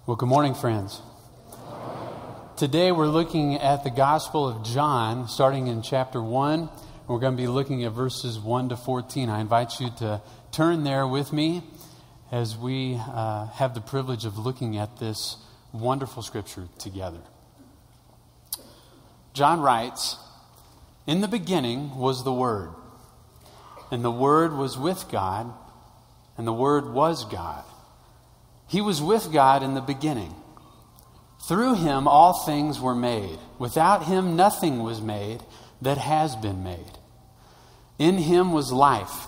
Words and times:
Well, 0.05 0.17
good 0.17 0.29
morning, 0.29 0.53
friends. 0.53 1.01
Today 2.57 2.91
we're 2.91 3.07
looking 3.07 3.55
at 3.55 3.85
the 3.85 3.89
Gospel 3.89 4.49
of 4.49 4.65
John, 4.65 5.29
starting 5.29 5.67
in 5.67 5.81
chapter 5.81 6.21
1. 6.21 6.69
We're 7.07 7.19
going 7.19 7.37
to 7.37 7.41
be 7.41 7.47
looking 7.47 7.85
at 7.85 7.93
verses 7.93 8.37
1 8.37 8.67
to 8.69 8.77
14. 8.77 9.29
I 9.29 9.39
invite 9.39 9.79
you 9.79 9.89
to 9.97 10.21
turn 10.51 10.83
there 10.83 11.07
with 11.07 11.31
me 11.31 11.63
as 12.31 12.57
we 12.57 12.95
uh, 12.95 13.47
have 13.47 13.73
the 13.73 13.81
privilege 13.81 14.25
of 14.25 14.37
looking 14.37 14.77
at 14.77 14.99
this 14.99 15.37
wonderful 15.73 16.23
scripture 16.23 16.67
together. 16.77 17.21
John 19.33 19.61
writes 19.61 20.17
In 21.07 21.21
the 21.21 21.27
beginning 21.27 21.95
was 21.95 22.23
the 22.23 22.33
Word, 22.33 22.69
and 23.91 24.03
the 24.03 24.11
Word 24.11 24.53
was 24.53 24.77
with 24.77 25.09
God, 25.11 25.53
and 26.37 26.47
the 26.47 26.53
Word 26.53 26.93
was 26.93 27.25
God. 27.25 27.63
He 28.67 28.81
was 28.81 29.01
with 29.01 29.31
God 29.31 29.63
in 29.63 29.73
the 29.73 29.81
beginning. 29.81 30.35
Through 31.47 31.75
him 31.75 32.07
all 32.07 32.33
things 32.33 32.79
were 32.79 32.95
made. 32.95 33.39
Without 33.57 34.05
him 34.05 34.35
nothing 34.35 34.83
was 34.83 35.01
made 35.01 35.41
that 35.81 35.97
has 35.97 36.35
been 36.35 36.63
made. 36.63 36.99
In 37.97 38.17
him 38.17 38.51
was 38.51 38.71
life 38.71 39.27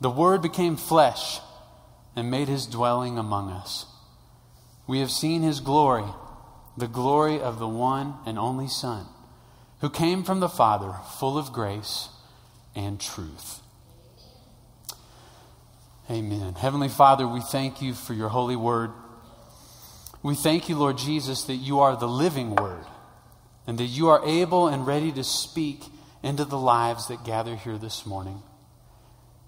The 0.00 0.10
Word 0.10 0.42
became 0.42 0.76
flesh 0.76 1.40
and 2.14 2.30
made 2.30 2.48
his 2.48 2.66
dwelling 2.66 3.18
among 3.18 3.50
us. 3.50 3.86
We 4.86 5.00
have 5.00 5.10
seen 5.10 5.42
his 5.42 5.60
glory, 5.60 6.04
the 6.76 6.86
glory 6.86 7.40
of 7.40 7.58
the 7.58 7.68
one 7.68 8.14
and 8.24 8.38
only 8.38 8.68
Son, 8.68 9.06
who 9.80 9.90
came 9.90 10.22
from 10.22 10.40
the 10.40 10.48
Father, 10.48 10.94
full 11.18 11.36
of 11.36 11.52
grace 11.52 12.08
and 12.74 13.00
truth. 13.00 13.60
Amen. 16.08 16.54
Heavenly 16.54 16.88
Father, 16.88 17.26
we 17.26 17.40
thank 17.40 17.82
you 17.82 17.92
for 17.92 18.14
your 18.14 18.28
holy 18.28 18.54
word. 18.54 18.92
We 20.22 20.34
thank 20.34 20.68
you, 20.68 20.76
Lord 20.76 20.98
Jesus, 20.98 21.42
that 21.44 21.56
you 21.56 21.80
are 21.80 21.96
the 21.96 22.08
living 22.08 22.54
word 22.54 22.84
and 23.66 23.78
that 23.78 23.86
you 23.86 24.08
are 24.08 24.24
able 24.24 24.68
and 24.68 24.86
ready 24.86 25.10
to 25.12 25.24
speak 25.24 25.84
into 26.22 26.44
the 26.44 26.58
lives 26.58 27.08
that 27.08 27.24
gather 27.24 27.56
here 27.56 27.76
this 27.76 28.06
morning. 28.06 28.42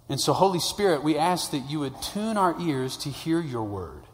And 0.08 0.20
so, 0.20 0.32
Holy 0.32 0.60
Spirit, 0.60 1.02
we 1.02 1.18
ask 1.18 1.50
that 1.50 1.70
you 1.70 1.80
would 1.80 2.00
tune 2.00 2.36
our 2.36 2.58
ears 2.60 2.96
to 2.98 3.10
hear 3.10 3.40
your 3.40 3.64
word, 3.64 4.04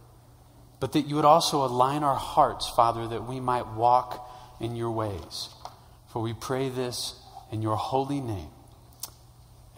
but 0.81 0.93
that 0.93 1.03
you 1.03 1.15
would 1.17 1.25
also 1.25 1.65
align 1.65 2.03
our 2.03 2.17
hearts, 2.17 2.69
Father, 2.69 3.07
that 3.07 3.29
we 3.29 3.39
might 3.39 3.67
walk 3.69 4.29
in 4.61 4.75
your 4.75 4.91
ways. 4.91 5.49
For 6.09 6.21
we 6.21 6.33
pray 6.33 6.69
this 6.69 7.15
in 7.53 7.63
your 7.63 7.77
holy 7.77 8.21
name. 8.21 8.51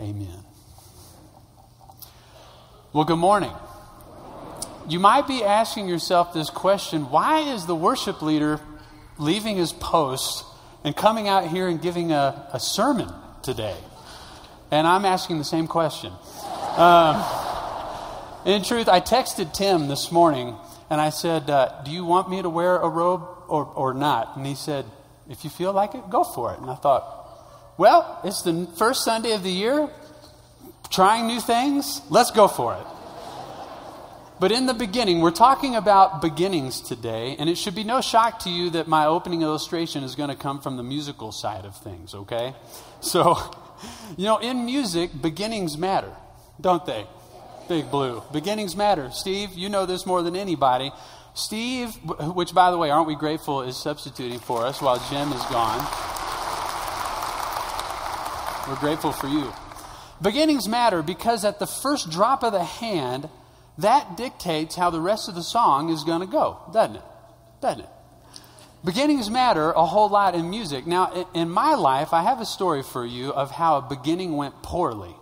Amen. 0.00 0.44
Well, 2.92 3.04
good 3.04 3.16
morning. 3.16 3.52
You 4.88 5.00
might 5.00 5.26
be 5.26 5.42
asking 5.42 5.88
yourself 5.88 6.32
this 6.32 6.48
question 6.48 7.10
why 7.10 7.40
is 7.40 7.66
the 7.66 7.74
worship 7.74 8.22
leader 8.22 8.60
leaving 9.18 9.56
his 9.56 9.72
post 9.72 10.44
and 10.84 10.96
coming 10.96 11.28
out 11.28 11.48
here 11.48 11.68
and 11.68 11.82
giving 11.82 12.12
a, 12.12 12.48
a 12.52 12.60
sermon 12.60 13.12
today? 13.42 13.76
And 14.70 14.86
I'm 14.86 15.04
asking 15.04 15.38
the 15.38 15.44
same 15.44 15.66
question. 15.66 16.12
Um, 16.76 17.24
in 18.44 18.62
truth, 18.62 18.88
I 18.88 19.00
texted 19.00 19.52
Tim 19.52 19.88
this 19.88 20.10
morning 20.10 20.56
and 20.90 21.00
I 21.00 21.10
said, 21.10 21.48
uh, 21.48 21.82
Do 21.84 21.90
you 21.90 22.04
want 22.04 22.28
me 22.28 22.42
to 22.42 22.48
wear 22.50 22.76
a 22.76 22.88
robe 22.88 23.26
or, 23.48 23.64
or 23.64 23.94
not? 23.94 24.36
And 24.36 24.46
he 24.46 24.54
said, 24.54 24.84
If 25.28 25.44
you 25.44 25.50
feel 25.50 25.72
like 25.72 25.94
it, 25.94 26.10
go 26.10 26.24
for 26.24 26.52
it. 26.52 26.60
And 26.60 26.70
I 26.70 26.74
thought, 26.74 27.74
Well, 27.78 28.20
it's 28.24 28.42
the 28.42 28.68
first 28.76 29.04
Sunday 29.04 29.32
of 29.32 29.42
the 29.42 29.50
year, 29.50 29.88
trying 30.90 31.26
new 31.26 31.40
things. 31.40 32.02
Let's 32.10 32.30
go 32.30 32.48
for 32.48 32.74
it. 32.74 32.86
But 34.38 34.52
in 34.52 34.66
the 34.66 34.74
beginning, 34.74 35.22
we're 35.22 35.30
talking 35.30 35.76
about 35.76 36.20
beginnings 36.20 36.82
today, 36.82 37.36
and 37.38 37.48
it 37.48 37.56
should 37.56 37.74
be 37.74 37.84
no 37.84 38.02
shock 38.02 38.40
to 38.40 38.50
you 38.50 38.68
that 38.70 38.86
my 38.86 39.06
opening 39.06 39.40
illustration 39.40 40.04
is 40.04 40.14
going 40.14 40.28
to 40.28 40.36
come 40.36 40.60
from 40.60 40.76
the 40.76 40.82
musical 40.82 41.32
side 41.32 41.64
of 41.64 41.74
things, 41.78 42.14
okay? 42.14 42.54
So 43.00 43.38
you 44.16 44.24
know, 44.24 44.38
in 44.38 44.64
music, 44.64 45.10
beginnings 45.20 45.76
matter, 45.76 46.12
don't 46.60 46.84
they? 46.86 47.06
Big 47.68 47.90
Blue. 47.90 48.22
Beginnings 48.32 48.76
matter. 48.76 49.10
Steve, 49.10 49.52
you 49.54 49.68
know 49.68 49.86
this 49.86 50.06
more 50.06 50.22
than 50.22 50.36
anybody. 50.36 50.92
Steve, 51.34 51.94
which 52.34 52.54
by 52.54 52.70
the 52.70 52.78
way, 52.78 52.90
aren't 52.90 53.06
we 53.06 53.14
grateful, 53.14 53.62
is 53.62 53.76
substituting 53.76 54.38
for 54.38 54.64
us 54.64 54.80
while 54.80 54.98
Jim 55.10 55.32
is 55.32 55.42
gone. 55.44 55.78
We're 58.68 58.80
grateful 58.80 59.12
for 59.12 59.28
you. 59.28 59.52
Beginnings 60.22 60.68
matter 60.68 61.02
because 61.02 61.44
at 61.44 61.58
the 61.58 61.66
first 61.66 62.10
drop 62.10 62.42
of 62.42 62.52
the 62.52 62.64
hand, 62.64 63.28
that 63.78 64.16
dictates 64.16 64.74
how 64.74 64.90
the 64.90 65.00
rest 65.00 65.28
of 65.28 65.34
the 65.34 65.42
song 65.42 65.90
is 65.90 66.04
going 66.04 66.20
to 66.20 66.26
go, 66.26 66.58
doesn't 66.72 66.96
it? 66.96 67.02
Doesn't 67.60 67.80
it? 67.80 67.90
Beginnings 68.84 69.30
matter 69.30 69.72
a 69.72 69.84
whole 69.84 70.08
lot 70.08 70.34
in 70.34 70.48
music. 70.50 70.86
Now, 70.86 71.26
in 71.34 71.50
my 71.50 71.74
life, 71.74 72.12
I 72.12 72.22
have 72.22 72.40
a 72.40 72.46
story 72.46 72.82
for 72.82 73.04
you 73.04 73.32
of 73.32 73.50
how 73.50 73.78
a 73.78 73.82
beginning 73.82 74.36
went 74.36 74.62
poorly 74.62 75.14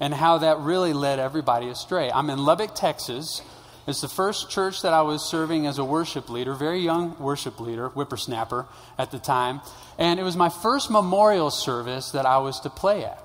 and 0.00 0.12
how 0.12 0.38
that 0.38 0.58
really 0.58 0.92
led 0.92 1.18
everybody 1.18 1.68
astray. 1.68 2.10
I'm 2.10 2.30
in 2.30 2.38
Lubbock, 2.38 2.74
Texas. 2.74 3.42
It's 3.86 4.00
the 4.00 4.08
first 4.08 4.50
church 4.50 4.82
that 4.82 4.92
I 4.92 5.02
was 5.02 5.22
serving 5.24 5.66
as 5.66 5.78
a 5.78 5.84
worship 5.84 6.28
leader, 6.28 6.54
very 6.54 6.80
young 6.80 7.16
worship 7.18 7.60
leader, 7.60 7.88
whippersnapper 7.90 8.66
at 8.98 9.12
the 9.12 9.18
time. 9.18 9.60
And 9.98 10.18
it 10.18 10.24
was 10.24 10.36
my 10.36 10.48
first 10.48 10.90
memorial 10.90 11.50
service 11.50 12.10
that 12.10 12.26
I 12.26 12.38
was 12.38 12.58
to 12.60 12.70
play 12.70 13.04
at. 13.04 13.22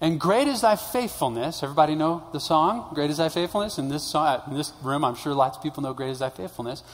And 0.00 0.20
great 0.20 0.46
is 0.46 0.60
thy 0.60 0.76
faithfulness. 0.76 1.62
Everybody 1.62 1.94
know 1.96 2.28
the 2.32 2.38
song, 2.38 2.92
Great 2.94 3.10
is 3.10 3.16
thy 3.16 3.30
faithfulness? 3.30 3.78
In 3.78 3.88
this, 3.88 4.04
song, 4.04 4.42
in 4.46 4.54
this 4.54 4.72
room, 4.82 5.04
I'm 5.04 5.16
sure 5.16 5.34
lots 5.34 5.56
of 5.56 5.62
people 5.62 5.82
know 5.82 5.94
Great 5.94 6.10
is 6.10 6.20
thy 6.20 6.30
faithfulness. 6.30 6.84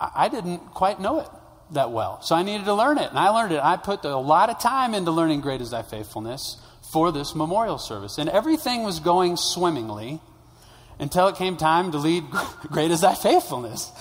I 0.00 0.28
didn't 0.28 0.58
quite 0.74 1.00
know 1.00 1.20
it 1.20 1.28
that 1.72 1.90
well. 1.90 2.20
So 2.22 2.34
I 2.34 2.42
needed 2.42 2.64
to 2.64 2.74
learn 2.74 2.98
it. 2.98 3.10
And 3.10 3.18
I 3.18 3.28
learned 3.30 3.52
it. 3.52 3.60
I 3.62 3.76
put 3.76 4.04
a 4.04 4.16
lot 4.16 4.50
of 4.50 4.58
time 4.60 4.94
into 4.94 5.10
learning 5.10 5.40
Great 5.40 5.60
is 5.60 5.70
Thy 5.70 5.82
Faithfulness 5.82 6.56
for 6.92 7.12
this 7.12 7.34
memorial 7.34 7.78
service. 7.78 8.18
And 8.18 8.28
everything 8.30 8.82
was 8.82 9.00
going 9.00 9.36
swimmingly 9.36 10.20
until 10.98 11.28
it 11.28 11.36
came 11.36 11.56
time 11.56 11.92
to 11.92 11.98
lead 11.98 12.24
Great 12.68 12.90
is 12.90 13.02
Thy 13.02 13.14
Faithfulness. 13.14 13.92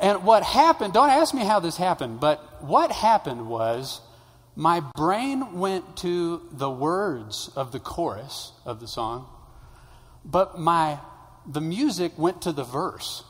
And 0.00 0.24
what 0.24 0.42
happened, 0.42 0.92
don't 0.92 1.10
ask 1.10 1.34
me 1.34 1.44
how 1.44 1.60
this 1.60 1.76
happened, 1.76 2.20
but 2.20 2.62
what 2.62 2.92
happened 2.92 3.48
was 3.48 4.00
my 4.54 4.80
brain 4.94 5.58
went 5.58 5.96
to 5.98 6.42
the 6.52 6.70
words 6.70 7.50
of 7.56 7.72
the 7.72 7.80
chorus 7.80 8.52
of 8.64 8.80
the 8.80 8.88
song, 8.88 9.26
but 10.24 10.58
my 10.58 10.98
the 11.46 11.60
music 11.60 12.18
went 12.18 12.42
to 12.42 12.52
the 12.52 12.64
verse. 12.64 13.24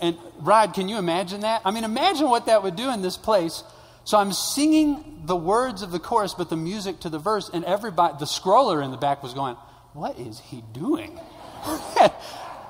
And 0.00 0.16
Rod, 0.38 0.74
can 0.74 0.88
you 0.88 0.98
imagine 0.98 1.40
that? 1.40 1.62
I 1.64 1.70
mean, 1.70 1.84
imagine 1.84 2.28
what 2.28 2.46
that 2.46 2.62
would 2.62 2.76
do 2.76 2.90
in 2.90 3.02
this 3.02 3.16
place. 3.16 3.62
So 4.04 4.18
I'm 4.18 4.32
singing 4.32 5.22
the 5.24 5.36
words 5.36 5.82
of 5.82 5.92
the 5.92 5.98
chorus, 5.98 6.34
but 6.34 6.48
the 6.48 6.56
music 6.56 7.00
to 7.00 7.10
the 7.10 7.18
verse, 7.18 7.50
and 7.52 7.64
everybody, 7.64 8.14
the 8.18 8.24
scroller 8.24 8.84
in 8.84 8.90
the 8.90 8.96
back 8.96 9.22
was 9.22 9.34
going, 9.34 9.56
What 9.92 10.18
is 10.18 10.40
he 10.40 10.62
doing? 10.72 11.20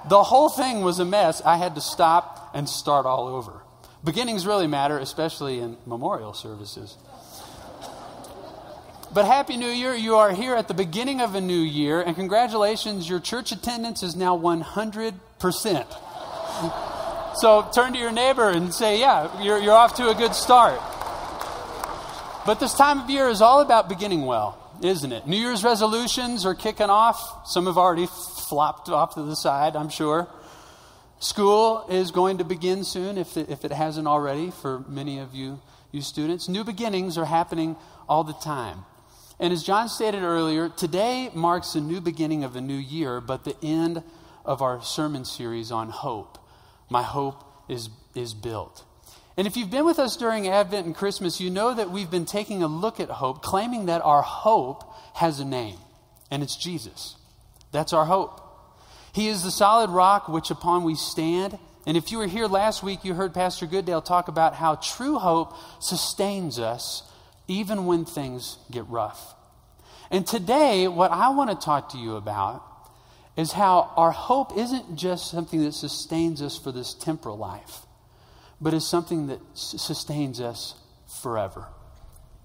The 0.08 0.22
whole 0.22 0.48
thing 0.48 0.80
was 0.80 0.98
a 0.98 1.04
mess. 1.04 1.42
I 1.42 1.58
had 1.58 1.74
to 1.74 1.80
stop 1.80 2.50
and 2.54 2.68
start 2.68 3.04
all 3.04 3.28
over. 3.28 3.60
Beginnings 4.02 4.46
really 4.46 4.66
matter, 4.66 4.98
especially 4.98 5.60
in 5.60 5.76
memorial 5.84 6.32
services. 6.32 6.96
But 9.12 9.26
Happy 9.26 9.56
New 9.56 9.68
Year. 9.68 9.94
You 9.94 10.16
are 10.16 10.32
here 10.32 10.54
at 10.54 10.68
the 10.68 10.74
beginning 10.74 11.20
of 11.20 11.34
a 11.34 11.40
new 11.40 11.60
year, 11.60 12.00
and 12.00 12.16
congratulations, 12.16 13.10
your 13.10 13.20
church 13.20 13.52
attendance 13.52 14.02
is 14.02 14.16
now 14.16 14.38
100%. 14.38 16.90
so 17.40 17.66
turn 17.74 17.94
to 17.94 17.98
your 17.98 18.12
neighbor 18.12 18.50
and 18.50 18.72
say, 18.72 19.00
Yeah, 19.00 19.42
you're, 19.42 19.58
you're 19.58 19.74
off 19.74 19.94
to 19.96 20.08
a 20.10 20.14
good 20.14 20.34
start. 20.34 20.78
But 22.44 22.60
this 22.60 22.74
time 22.74 23.00
of 23.00 23.10
year 23.10 23.28
is 23.28 23.40
all 23.40 23.60
about 23.60 23.88
beginning 23.88 24.26
well, 24.26 24.58
isn't 24.82 25.12
it? 25.12 25.26
New 25.26 25.36
Year's 25.36 25.64
resolutions 25.64 26.44
are 26.44 26.54
kicking 26.54 26.90
off. 26.90 27.46
Some 27.46 27.66
have 27.66 27.78
already 27.78 28.06
flopped 28.06 28.88
off 28.88 29.14
to 29.14 29.22
the 29.22 29.36
side, 29.36 29.76
I'm 29.76 29.88
sure. 29.88 30.28
School 31.18 31.86
is 31.90 32.10
going 32.10 32.38
to 32.38 32.44
begin 32.44 32.82
soon, 32.82 33.18
if 33.18 33.36
it, 33.36 33.50
if 33.50 33.64
it 33.64 33.72
hasn't 33.72 34.06
already, 34.06 34.50
for 34.50 34.80
many 34.88 35.18
of 35.18 35.34
you, 35.34 35.60
you 35.92 36.00
students. 36.00 36.48
New 36.48 36.64
beginnings 36.64 37.18
are 37.18 37.26
happening 37.26 37.76
all 38.08 38.24
the 38.24 38.32
time. 38.32 38.84
And 39.38 39.52
as 39.52 39.62
John 39.62 39.88
stated 39.88 40.22
earlier, 40.22 40.70
today 40.70 41.30
marks 41.34 41.74
the 41.74 41.80
new 41.80 42.00
beginning 42.00 42.42
of 42.42 42.56
a 42.56 42.60
new 42.60 42.76
year, 42.76 43.20
but 43.20 43.44
the 43.44 43.56
end 43.62 44.02
of 44.44 44.62
our 44.62 44.82
sermon 44.82 45.24
series 45.24 45.70
on 45.70 45.90
hope. 45.90 46.39
My 46.90 47.02
hope 47.02 47.42
is, 47.68 47.88
is 48.14 48.34
built. 48.34 48.84
And 49.36 49.46
if 49.46 49.56
you've 49.56 49.70
been 49.70 49.86
with 49.86 49.98
us 49.98 50.16
during 50.16 50.48
Advent 50.48 50.84
and 50.84 50.94
Christmas, 50.94 51.40
you 51.40 51.48
know 51.48 51.72
that 51.72 51.90
we've 51.90 52.10
been 52.10 52.26
taking 52.26 52.62
a 52.62 52.66
look 52.66 53.00
at 53.00 53.08
hope, 53.08 53.42
claiming 53.42 53.86
that 53.86 54.02
our 54.02 54.20
hope 54.20 54.84
has 55.14 55.40
a 55.40 55.44
name, 55.44 55.78
and 56.30 56.42
it's 56.42 56.56
Jesus. 56.56 57.16
That's 57.72 57.92
our 57.92 58.04
hope. 58.04 58.40
He 59.12 59.28
is 59.28 59.42
the 59.42 59.50
solid 59.50 59.90
rock 59.90 60.28
which 60.28 60.50
upon 60.50 60.84
we 60.84 60.94
stand. 60.94 61.58
And 61.86 61.96
if 61.96 62.12
you 62.12 62.18
were 62.18 62.26
here 62.26 62.46
last 62.46 62.82
week, 62.82 63.04
you 63.04 63.14
heard 63.14 63.32
Pastor 63.32 63.66
Goodale 63.66 64.02
talk 64.02 64.28
about 64.28 64.54
how 64.54 64.74
true 64.74 65.18
hope 65.18 65.54
sustains 65.80 66.58
us 66.58 67.02
even 67.48 67.86
when 67.86 68.04
things 68.04 68.58
get 68.70 68.86
rough. 68.88 69.34
And 70.10 70.26
today, 70.26 70.86
what 70.88 71.12
I 71.12 71.30
want 71.30 71.50
to 71.50 71.56
talk 71.56 71.90
to 71.92 71.98
you 71.98 72.16
about 72.16 72.64
is 73.40 73.52
how 73.52 73.90
our 73.96 74.10
hope 74.10 74.54
isn't 74.56 74.96
just 74.96 75.30
something 75.30 75.64
that 75.64 75.72
sustains 75.72 76.42
us 76.42 76.58
for 76.58 76.70
this 76.70 76.92
temporal 76.92 77.38
life, 77.38 77.86
but 78.60 78.74
is 78.74 78.86
something 78.86 79.28
that 79.28 79.40
sustains 79.54 80.40
us 80.42 80.74
forever, 81.22 81.66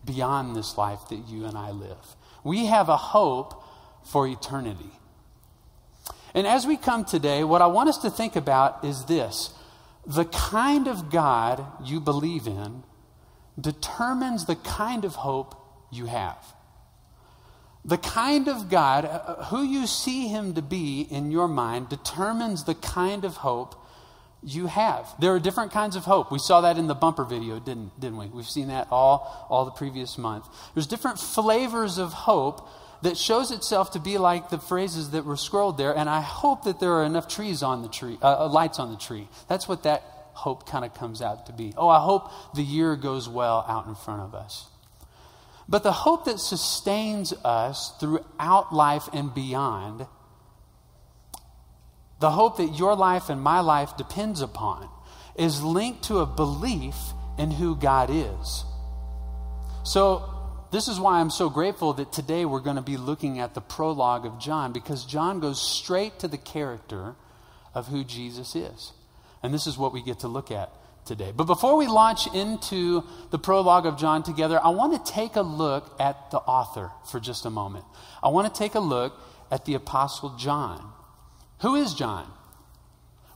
beyond 0.06 0.56
this 0.56 0.78
life 0.78 1.00
that 1.10 1.28
you 1.28 1.44
and 1.44 1.58
I 1.58 1.72
live. 1.72 2.16
We 2.46 2.68
have 2.68 2.88
a 2.88 2.96
hope 2.96 3.62
for 4.06 4.26
eternity. 4.26 4.92
And 6.34 6.48
as 6.48 6.66
we 6.66 6.78
come 6.78 7.04
today, 7.04 7.44
what 7.44 7.62
I 7.62 7.68
want 7.68 7.90
us 7.90 7.98
to 8.00 8.10
think 8.10 8.38
about 8.38 8.86
is 8.86 9.04
this 9.06 9.54
the 10.08 10.26
kind 10.26 10.88
of 10.88 11.10
God 11.10 11.66
you 11.84 12.00
believe 12.00 12.48
in 12.48 12.84
determines 13.60 14.46
the 14.46 14.56
kind 14.56 15.04
of 15.04 15.16
hope 15.16 15.56
you 15.92 16.06
have. 16.06 16.55
The 17.86 17.98
kind 18.00 18.48
of 18.48 18.70
God, 18.70 19.06
uh, 19.06 19.08
uh, 19.08 19.46
who 19.46 19.64
you 19.64 19.86
see 19.86 20.28
him 20.28 20.56
to 20.56 20.64
be 20.64 21.02
in 21.02 21.30
your 21.30 21.48
mind, 21.48 21.88
determines 21.88 22.64
the 22.64 22.74
kind 22.74 23.24
of 23.24 23.38
hope 23.38 23.76
you 24.42 24.66
have. 24.66 25.08
There 25.20 25.34
are 25.36 25.40
different 25.40 25.72
kinds 25.72 25.96
of 25.96 26.04
hope. 26.04 26.32
We 26.32 26.40
saw 26.40 26.62
that 26.62 26.80
in 26.80 26.88
the 26.88 26.96
bumper 26.96 27.24
video, 27.24 27.60
didn't, 27.60 28.00
didn't 28.00 28.18
we? 28.18 28.26
We've 28.28 28.50
seen 28.50 28.70
that 28.70 28.88
all, 28.90 29.48
all 29.50 29.66
the 29.66 29.72
previous 29.72 30.18
month. 30.18 30.48
There's 30.74 30.88
different 30.88 31.20
flavors 31.20 32.00
of 32.00 32.12
hope 32.12 32.68
that 33.04 33.18
shows 33.18 33.52
itself 33.52 33.92
to 33.92 34.00
be 34.00 34.18
like 34.18 34.50
the 34.50 34.58
phrases 34.58 35.12
that 35.12 35.24
were 35.24 35.38
scrolled 35.38 35.78
there, 35.78 35.96
and 35.96 36.10
I 36.10 36.22
hope 36.22 36.64
that 36.64 36.80
there 36.80 36.94
are 36.94 37.04
enough 37.04 37.28
trees 37.28 37.62
on 37.62 37.84
the 37.84 37.90
tree, 37.90 38.18
uh, 38.22 38.46
uh 38.46 38.50
lights 38.50 38.80
on 38.80 38.90
the 38.90 38.98
tree. 38.98 39.28
That's 39.48 39.68
what 39.68 39.84
that 39.84 40.02
hope 40.34 40.68
kind 40.68 40.84
of 40.84 40.96
comes 40.96 41.22
out 41.22 41.46
to 41.46 41.54
be. 41.54 41.74
Oh, 41.78 41.88
I 41.88 42.00
hope 42.00 42.32
the 42.56 42.64
year 42.64 42.96
goes 42.96 43.30
well 43.30 43.64
out 43.68 43.86
in 43.86 43.94
front 43.94 44.22
of 44.22 44.34
us. 44.34 44.66
But 45.68 45.84
the 45.84 45.92
hope 45.92 46.26
that 46.26 46.40
sustains 46.40 47.34
us 47.44 47.94
throughout 48.00 48.74
life 48.74 49.10
and 49.14 49.34
beyond, 49.34 50.06
the 52.20 52.32
hope 52.32 52.58
that 52.58 52.78
your 52.78 52.96
life 52.96 53.30
and 53.30 53.42
my 53.42 53.62
life 53.62 53.98
depends 53.98 54.42
upon, 54.42 54.90
is 55.36 55.64
linked 55.64 56.04
to 56.04 56.20
a 56.20 56.26
belief 56.26 56.96
in 57.38 57.52
who 57.52 57.76
God 57.76 58.10
is. 58.12 58.64
So, 59.84 60.32
this 60.72 60.88
is 60.88 61.00
why 61.00 61.20
I'm 61.20 61.30
so 61.30 61.50
grateful 61.50 61.94
that 61.94 62.12
today 62.12 62.44
we're 62.44 62.60
going 62.60 62.76
to 62.76 62.82
be 62.82 62.98
looking 62.98 63.40
at 63.40 63.54
the 63.54 63.62
prologue 63.62 64.26
of 64.26 64.40
John, 64.40 64.74
because 64.74 65.06
John 65.06 65.40
goes 65.40 65.62
straight 65.62 66.20
to 66.20 66.28
the 66.28 66.38
character 66.38 67.16
of 67.74 67.88
who 67.88 68.04
Jesus 68.04 68.56
is. 68.56 68.92
And 69.42 69.54
this 69.54 69.68
is 69.68 69.78
what 69.78 69.94
we 69.94 70.02
get 70.02 70.20
to 70.20 70.28
look 70.28 70.52
at 70.52 70.72
today. 71.06 71.32
But 71.36 71.46
before 71.46 71.78
we 71.78 71.88
launch 71.88 72.28
into 72.34 73.04
the 73.32 73.40
prologue 73.40 73.86
of 73.86 73.98
John 73.98 74.24
together, 74.24 74.60
I 74.64 74.70
want 74.70 75.06
to 75.06 75.12
take 75.12 75.36
a 75.36 75.42
look 75.42 75.96
at 76.00 76.32
the 76.32 76.38
author 76.40 76.92
for 77.10 77.20
just 77.20 77.46
a 77.46 77.50
moment. 77.50 77.86
I 78.24 78.30
want 78.30 78.54
to 78.54 78.58
take 78.58 78.76
a 78.76 78.80
look 78.80 79.14
at 79.52 79.66
the 79.66 79.76
Apostle 79.76 80.36
John. 80.38 80.92
Who 81.62 81.76
is 81.76 81.94
John? 81.94 82.32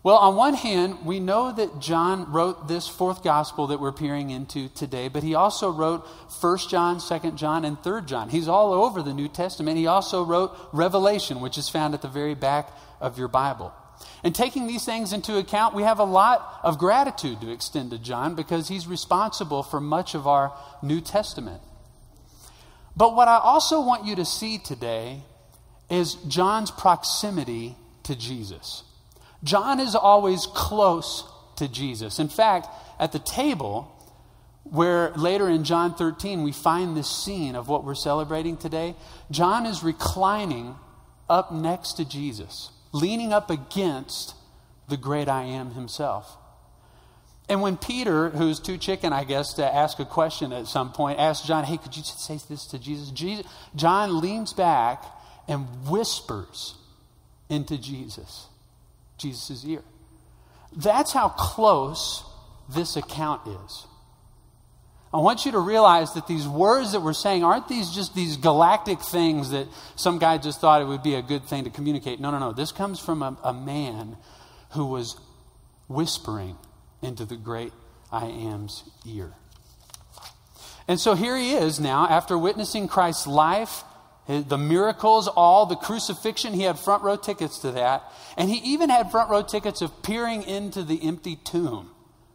Well, 0.01 0.15
on 0.15 0.37
one 0.37 0.53
hand, 0.53 1.05
we 1.05 1.19
know 1.19 1.51
that 1.51 1.81
John 1.81 2.31
wrote 2.31 2.69
this 2.69 2.87
fourth 2.87 3.21
gospel 3.21 3.67
that 3.67 3.81
we're 3.81 3.91
peering 3.91 4.29
into 4.29 4.69
today, 4.69 5.09
but 5.09 5.23
he 5.23 5.35
also 5.35 5.69
wrote 5.69 6.05
1 6.39 6.57
John, 6.69 7.01
2 7.01 7.31
John, 7.31 7.65
and 7.65 7.81
3 7.83 8.03
John. 8.05 8.29
He's 8.29 8.47
all 8.47 8.71
over 8.71 9.01
the 9.01 9.13
New 9.13 9.27
Testament. 9.27 9.77
He 9.77 9.87
also 9.87 10.23
wrote 10.23 10.55
Revelation, 10.71 11.41
which 11.41 11.57
is 11.57 11.67
found 11.67 11.93
at 11.93 12.01
the 12.01 12.07
very 12.07 12.33
back 12.33 12.71
of 13.01 13.17
your 13.17 13.27
Bible. 13.27 13.73
And 14.23 14.35
taking 14.35 14.67
these 14.67 14.85
things 14.85 15.13
into 15.13 15.37
account, 15.37 15.75
we 15.75 15.83
have 15.83 15.99
a 15.99 16.03
lot 16.03 16.59
of 16.63 16.77
gratitude 16.77 17.41
to 17.41 17.51
extend 17.51 17.91
to 17.91 17.97
John 17.97 18.35
because 18.35 18.67
he's 18.67 18.87
responsible 18.87 19.63
for 19.63 19.79
much 19.79 20.13
of 20.13 20.27
our 20.27 20.53
New 20.81 20.99
Testament. 20.99 21.61
But 22.97 23.15
what 23.15 23.27
I 23.27 23.37
also 23.37 23.81
want 23.81 24.05
you 24.05 24.15
to 24.17 24.25
see 24.25 24.57
today 24.57 25.21
is 25.89 26.15
John's 26.27 26.69
proximity 26.69 27.75
to 28.03 28.15
Jesus. 28.15 28.83
John 29.43 29.79
is 29.79 29.95
always 29.95 30.47
close 30.47 31.23
to 31.55 31.69
Jesus. 31.69 32.19
In 32.19 32.27
fact, 32.27 32.67
at 32.99 33.13
the 33.13 33.19
table, 33.19 33.95
where 34.63 35.11
later 35.11 35.47
in 35.47 35.63
John 35.63 35.95
13 35.95 36.43
we 36.43 36.51
find 36.51 36.95
this 36.95 37.09
scene 37.09 37.55
of 37.55 37.69
what 37.69 37.85
we're 37.85 37.95
celebrating 37.95 38.57
today, 38.57 38.95
John 39.31 39.65
is 39.65 39.81
reclining 39.81 40.75
up 41.29 41.53
next 41.53 41.93
to 41.93 42.05
Jesus 42.05 42.71
leaning 42.91 43.33
up 43.33 43.49
against 43.49 44.35
the 44.87 44.97
great 44.97 45.27
I 45.27 45.43
am 45.43 45.71
himself. 45.71 46.37
And 47.47 47.61
when 47.61 47.77
Peter, 47.77 48.29
who's 48.29 48.59
too 48.59 48.77
chicken, 48.77 49.11
I 49.11 49.23
guess, 49.23 49.53
to 49.53 49.65
ask 49.65 49.99
a 49.99 50.05
question 50.05 50.53
at 50.53 50.67
some 50.67 50.91
point, 50.91 51.19
asks 51.19 51.47
John, 51.47 51.63
Hey, 51.63 51.77
could 51.77 51.97
you 51.97 52.03
say 52.03 52.39
this 52.47 52.67
to 52.67 52.79
Jesus? 52.79 53.09
Jesus 53.09 53.45
John 53.75 54.21
leans 54.21 54.53
back 54.53 55.03
and 55.47 55.65
whispers 55.89 56.75
into 57.49 57.77
Jesus, 57.79 58.45
Jesus' 59.17 59.65
ear. 59.65 59.81
That's 60.75 61.11
how 61.11 61.29
close 61.29 62.23
this 62.69 62.95
account 62.95 63.47
is. 63.47 63.85
I 65.11 65.17
want 65.17 65.45
you 65.45 65.53
to 65.53 65.59
realize 65.59 66.13
that 66.13 66.27
these 66.27 66.47
words 66.47 66.91
that 66.91 67.01
we're 67.01 67.13
saying 67.13 67.43
aren't 67.43 67.67
these 67.67 67.89
just 67.89 68.13
these 68.13 68.37
galactic 68.37 69.01
things 69.01 69.49
that 69.49 69.67
some 69.95 70.19
guy 70.19 70.37
just 70.37 70.61
thought 70.61 70.81
it 70.81 70.85
would 70.85 71.01
be 71.01 71.15
a 71.15 71.21
good 71.21 71.45
thing 71.45 71.63
to 71.63 71.71
communicate. 71.71 72.19
No, 72.19 72.29
no, 72.29 72.37
no. 72.37 72.53
This 72.53 72.71
comes 72.71 72.99
from 72.99 73.23
a, 73.23 73.37
a 73.43 73.53
man 73.53 74.17
who 74.71 74.85
was 74.85 75.19
whispering 75.87 76.57
into 77.01 77.25
the 77.25 77.37
great 77.37 77.73
I 78.11 78.25
am's 78.25 78.83
ear. 79.05 79.33
And 80.87 80.99
so 80.99 81.15
here 81.15 81.37
he 81.37 81.53
is 81.53 81.79
now, 81.79 82.07
after 82.07 82.37
witnessing 82.37 82.87
Christ's 82.87 83.27
life, 83.27 83.83
the 84.27 84.57
miracles, 84.57 85.27
all 85.27 85.65
the 85.65 85.75
crucifixion, 85.75 86.53
he 86.53 86.63
had 86.63 86.77
front 86.77 87.03
row 87.03 87.15
tickets 87.15 87.59
to 87.59 87.71
that. 87.71 88.03
And 88.37 88.49
he 88.49 88.57
even 88.57 88.89
had 88.89 89.09
front 89.09 89.31
row 89.31 89.41
tickets 89.41 89.81
of 89.81 90.03
peering 90.03 90.43
into 90.43 90.83
the 90.83 91.01
empty 91.03 91.35
tomb 91.35 91.89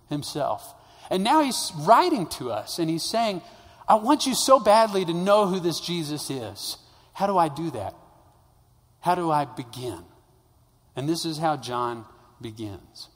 himself. 0.08 0.73
And 1.10 1.22
now 1.22 1.42
he's 1.42 1.72
writing 1.80 2.26
to 2.38 2.50
us 2.50 2.78
and 2.78 2.88
he's 2.88 3.02
saying, 3.02 3.42
I 3.88 3.96
want 3.96 4.26
you 4.26 4.34
so 4.34 4.58
badly 4.58 5.04
to 5.04 5.12
know 5.12 5.46
who 5.46 5.60
this 5.60 5.80
Jesus 5.80 6.30
is. 6.30 6.78
How 7.12 7.26
do 7.26 7.36
I 7.36 7.48
do 7.48 7.70
that? 7.72 7.94
How 9.00 9.14
do 9.14 9.30
I 9.30 9.44
begin? 9.44 10.02
And 10.96 11.08
this 11.08 11.24
is 11.24 11.38
how 11.38 11.56
John 11.56 12.06
begins. 12.40 13.08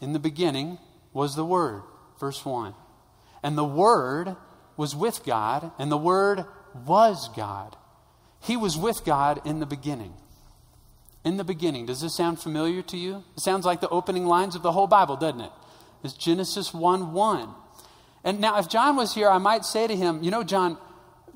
In 0.00 0.12
the 0.12 0.18
beginning 0.18 0.78
was 1.12 1.36
the 1.36 1.44
Word, 1.44 1.82
verse 2.18 2.44
1. 2.44 2.74
And 3.42 3.56
the 3.56 3.64
Word 3.64 4.36
was 4.76 4.96
with 4.96 5.24
God, 5.24 5.70
and 5.78 5.92
the 5.92 5.98
Word 5.98 6.44
was 6.86 7.28
God. 7.36 7.76
He 8.40 8.56
was 8.56 8.76
with 8.76 9.04
God 9.04 9.40
in 9.44 9.60
the 9.60 9.66
beginning. 9.66 10.14
In 11.24 11.36
the 11.36 11.44
beginning. 11.44 11.86
Does 11.86 12.00
this 12.00 12.16
sound 12.16 12.40
familiar 12.40 12.82
to 12.82 12.96
you? 12.96 13.24
It 13.36 13.40
sounds 13.40 13.66
like 13.66 13.80
the 13.80 13.88
opening 13.90 14.26
lines 14.26 14.56
of 14.56 14.62
the 14.62 14.72
whole 14.72 14.86
Bible, 14.86 15.16
doesn't 15.16 15.42
it? 15.42 15.52
Is 16.02 16.12
Genesis 16.14 16.72
1 16.72 17.12
1. 17.12 17.48
And 18.22 18.40
now, 18.40 18.58
if 18.58 18.68
John 18.68 18.96
was 18.96 19.14
here, 19.14 19.28
I 19.28 19.38
might 19.38 19.64
say 19.64 19.86
to 19.86 19.96
him, 19.96 20.22
you 20.22 20.30
know, 20.30 20.42
John, 20.42 20.76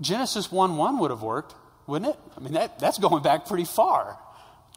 Genesis 0.00 0.52
1 0.52 0.76
1 0.76 0.98
would 0.98 1.10
have 1.10 1.22
worked, 1.22 1.54
wouldn't 1.86 2.14
it? 2.14 2.20
I 2.36 2.40
mean, 2.40 2.52
that, 2.54 2.78
that's 2.78 2.98
going 2.98 3.22
back 3.22 3.46
pretty 3.46 3.64
far. 3.64 4.18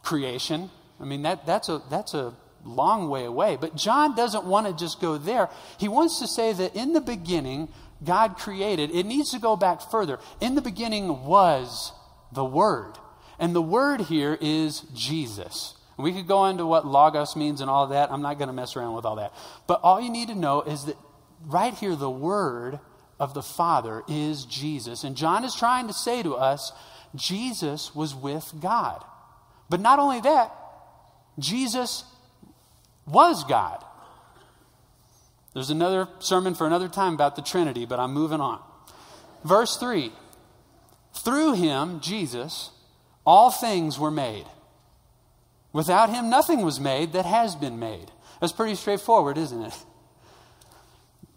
Creation. 0.03 0.69
I 0.99 1.05
mean, 1.05 1.23
that, 1.23 1.45
that's, 1.45 1.69
a, 1.69 1.81
that's 1.89 2.13
a 2.13 2.33
long 2.63 3.09
way 3.09 3.25
away. 3.25 3.57
But 3.59 3.75
John 3.75 4.15
doesn't 4.15 4.45
want 4.45 4.67
to 4.67 4.73
just 4.73 5.01
go 5.01 5.17
there. 5.17 5.49
He 5.77 5.87
wants 5.87 6.19
to 6.19 6.27
say 6.27 6.53
that 6.53 6.75
in 6.75 6.93
the 6.93 7.01
beginning, 7.01 7.69
God 8.03 8.37
created. 8.37 8.91
It 8.91 9.05
needs 9.05 9.31
to 9.31 9.39
go 9.39 9.55
back 9.55 9.81
further. 9.81 10.19
In 10.39 10.55
the 10.55 10.61
beginning 10.61 11.25
was 11.25 11.91
the 12.31 12.45
Word. 12.45 12.93
And 13.39 13.55
the 13.55 13.61
Word 13.61 14.01
here 14.01 14.37
is 14.39 14.81
Jesus. 14.93 15.75
We 15.97 16.13
could 16.13 16.27
go 16.27 16.45
into 16.45 16.65
what 16.65 16.85
logos 16.85 17.35
means 17.35 17.59
and 17.59 17.69
all 17.69 17.87
that. 17.87 18.11
I'm 18.11 18.21
not 18.21 18.37
going 18.37 18.47
to 18.47 18.53
mess 18.53 18.75
around 18.75 18.93
with 18.93 19.05
all 19.05 19.15
that. 19.15 19.33
But 19.65 19.81
all 19.81 19.99
you 19.99 20.11
need 20.11 20.27
to 20.27 20.35
know 20.35 20.61
is 20.61 20.85
that 20.85 20.95
right 21.45 21.73
here, 21.73 21.95
the 21.95 22.09
Word 22.09 22.79
of 23.19 23.33
the 23.33 23.41
Father 23.41 24.03
is 24.07 24.45
Jesus. 24.45 25.03
And 25.03 25.15
John 25.15 25.43
is 25.43 25.55
trying 25.55 25.87
to 25.87 25.93
say 25.93 26.21
to 26.21 26.35
us, 26.35 26.71
Jesus 27.15 27.95
was 27.95 28.13
with 28.13 28.53
God. 28.59 29.03
But 29.69 29.79
not 29.79 29.97
only 29.97 30.21
that, 30.21 30.53
Jesus 31.39 32.03
was 33.07 33.43
God. 33.43 33.83
There's 35.53 35.71
another 35.71 36.07
sermon 36.19 36.53
for 36.53 36.67
another 36.67 36.87
time 36.87 37.15
about 37.15 37.35
the 37.35 37.41
Trinity, 37.41 37.85
but 37.85 37.99
I'm 37.99 38.13
moving 38.13 38.41
on. 38.41 38.61
Verse 39.43 39.77
3 39.77 40.11
Through 41.15 41.53
him, 41.53 41.99
Jesus, 41.99 42.69
all 43.25 43.49
things 43.49 43.97
were 43.97 44.11
made. 44.11 44.45
Without 45.77 46.09
him, 46.09 46.27
nothing 46.27 46.63
was 46.63 46.79
made 46.79 47.13
that 47.13 47.23
has 47.23 47.55
been 47.55 47.77
made. 47.77 48.09
That's 48.41 48.51
pretty 48.51 48.73
straightforward, 48.73 49.37
isn't 49.37 49.61
it? 49.61 49.85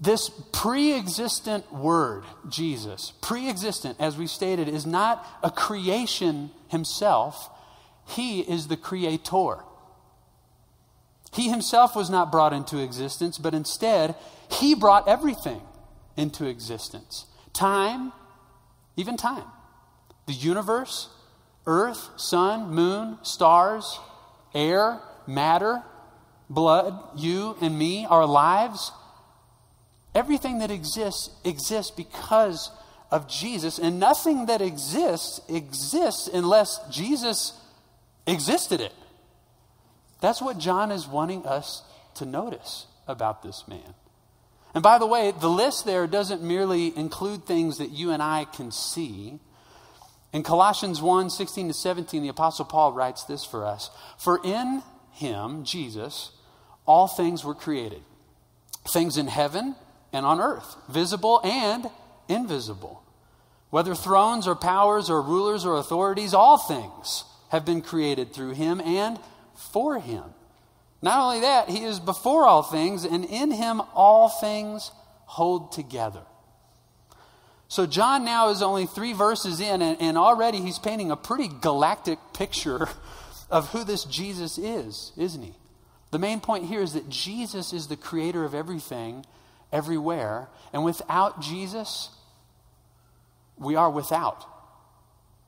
This 0.01 0.31
pre 0.51 0.95
existent 0.95 1.71
word, 1.71 2.25
Jesus, 2.49 3.13
pre 3.21 3.51
existent, 3.51 3.99
as 4.01 4.17
we 4.17 4.27
stated, 4.27 4.67
is 4.67 4.87
not 4.87 5.27
a 5.43 5.51
creation 5.51 6.53
himself, 6.69 7.51
he 8.07 8.41
is 8.41 8.69
the 8.69 8.79
creator. 8.79 9.59
He 11.35 11.51
himself 11.51 11.95
was 11.95 12.09
not 12.09 12.33
brought 12.33 12.55
into 12.55 12.79
existence, 12.79 13.37
but 13.37 13.53
instead, 13.53 14.15
he 14.51 14.75
brought 14.75 15.07
everything 15.07 15.61
into 16.17 16.47
existence 16.47 17.27
time, 17.53 18.15
even 18.97 19.19
time, 19.19 19.45
the 20.27 20.33
universe, 20.33 21.11
earth, 21.67 22.09
sun, 22.17 22.71
moon, 22.71 23.19
stars, 23.23 24.01
air, 24.55 25.01
matter, 25.27 25.83
blood, 26.49 26.99
you 27.17 27.57
and 27.61 27.79
me, 27.79 28.07
our 28.07 28.27
lives. 28.27 28.93
Everything 30.15 30.59
that 30.59 30.71
exists 30.71 31.31
exists 31.45 31.93
because 31.93 32.71
of 33.11 33.29
Jesus, 33.29 33.79
and 33.79 33.99
nothing 33.99 34.47
that 34.47 34.61
exists 34.61 35.41
exists 35.49 36.29
unless 36.33 36.81
Jesus 36.91 37.59
existed 38.27 38.81
it. 38.81 38.93
That's 40.21 40.41
what 40.43 40.59
John 40.59 40.91
is 40.93 41.07
wanting 41.07 41.47
us 41.47 41.83
to 42.15 42.27
notice 42.27 42.87
about 43.09 43.43
this 43.43 43.65
man. 43.67 43.95
And 44.75 44.83
by 44.83 44.99
the 44.99 45.07
way, 45.07 45.33
the 45.33 45.49
list 45.49 45.85
there 45.85 46.07
doesn't 46.07 46.43
merely 46.43 46.97
include 46.97 47.45
things 47.45 47.79
that 47.79 47.91
you 47.91 48.13
and 48.13 48.23
I 48.23 48.45
can 48.45 48.71
see. 48.71 49.41
In 50.33 50.43
Colossians 50.43 51.03
1 51.03 51.31
16 51.31 51.69
to 51.69 51.75
17, 51.75 52.23
the 52.23 52.29
Apostle 52.29 52.65
Paul 52.65 52.93
writes 52.93 53.25
this 53.25 53.45
for 53.45 53.65
us 53.65 53.91
For 54.19 54.41
in 54.45 54.83
him, 55.13 55.65
Jesus, 55.65 56.31
all 56.87 57.09
things 57.09 57.45
were 57.45 57.55
created 57.55 58.03
things 58.89 59.17
in 59.17 59.27
heaven 59.27 59.75
and 60.13 60.25
on 60.25 60.41
earth, 60.41 60.77
visible 60.89 61.41
and 61.45 61.89
invisible. 62.29 63.03
Whether 63.71 63.95
thrones 63.95 64.47
or 64.47 64.57
powers 64.57 65.11
or 65.11 65.23
rulers 65.23 65.65
or 65.65 65.77
authorities, 65.77 66.35
all 66.35 66.59
things 66.59 67.25
have 67.51 67.65
been 67.65 67.83
created 67.83 68.33
through 68.33 68.55
him 68.55 68.81
and 68.81 69.19
for 69.55 70.01
him. 70.01 70.25
Not 71.03 71.21
only 71.21 71.41
that, 71.41 71.69
he 71.69 71.85
is 71.85 72.01
before 72.01 72.47
all 72.47 72.63
things, 72.63 73.05
and 73.05 73.25
in 73.25 73.51
him 73.53 73.81
all 73.95 74.29
things 74.29 74.91
hold 75.27 75.73
together. 75.73 76.23
So, 77.71 77.87
John 77.87 78.25
now 78.25 78.49
is 78.49 78.63
only 78.63 78.85
three 78.85 79.13
verses 79.13 79.61
in, 79.61 79.81
and, 79.81 79.97
and 80.01 80.19
already 80.19 80.61
he's 80.61 80.81
painting 80.81 81.13
a 81.13 81.17
pretty 81.17 81.47
galactic 81.47 82.19
picture 82.35 82.89
of 83.51 83.69
who 83.69 83.85
this 83.85 84.03
Jesus 84.03 84.59
is, 84.59 85.13
isn't 85.17 85.41
he? 85.41 85.55
The 86.11 86.19
main 86.19 86.41
point 86.41 86.65
here 86.65 86.83
is 86.83 86.95
that 86.95 87.09
Jesus 87.09 87.73
is 87.73 87.87
the 87.87 87.97
creator 87.97 88.45
of 88.45 88.57
everything, 88.57 89.25
everywhere, 89.71 90.49
and 90.73 90.85
without 90.85 91.41
Jesus, 91.41 92.11
we 93.57 93.77
are 93.77 93.89
without. 93.89 94.45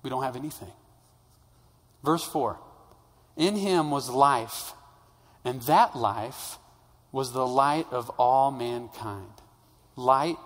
We 0.04 0.10
don't 0.10 0.22
have 0.22 0.36
anything. 0.36 0.72
Verse 2.04 2.22
4 2.22 2.56
In 3.36 3.56
him 3.56 3.90
was 3.90 4.08
life, 4.08 4.74
and 5.44 5.60
that 5.62 5.96
life 5.96 6.58
was 7.10 7.32
the 7.32 7.46
light 7.48 7.86
of 7.90 8.10
all 8.10 8.52
mankind. 8.52 9.26
Light 9.96 10.36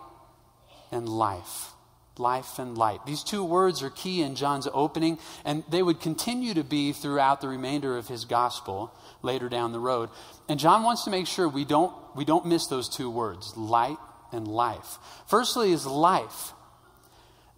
and 0.90 1.09
life. 1.09 1.73
Life 2.19 2.59
and 2.59 2.78
light. 2.78 3.05
These 3.05 3.23
two 3.23 3.45
words 3.45 3.83
are 3.83 3.90
key 3.90 4.23
in 4.23 4.37
John's 4.37 4.66
opening, 4.73 5.19
and 5.45 5.64
they 5.69 5.83
would 5.83 6.00
continue 6.00 6.55
to 6.55 6.64
be 6.64 6.93
throughout 6.93 7.40
the 7.40 7.49
remainder 7.49 7.99
of 7.99 8.09
his 8.09 8.25
gospel 8.25 8.90
later 9.23 9.49
down 9.49 9.73
the 9.73 9.81
road. 9.81 10.09
And 10.49 10.59
John 10.59 10.83
wants 10.83 11.05
to 11.05 11.11
make 11.11 11.26
sure 11.26 11.49
we 11.49 11.66
don't, 11.66 11.93
we 12.14 12.25
don't 12.25 12.47
miss 12.47 12.69
those 12.69 12.88
two 12.88 13.11
words 13.11 13.55
light 13.57 13.99
and 14.33 14.49
life. 14.49 14.99
Firstly, 15.26 15.73
is 15.73 15.85
life 15.85 16.52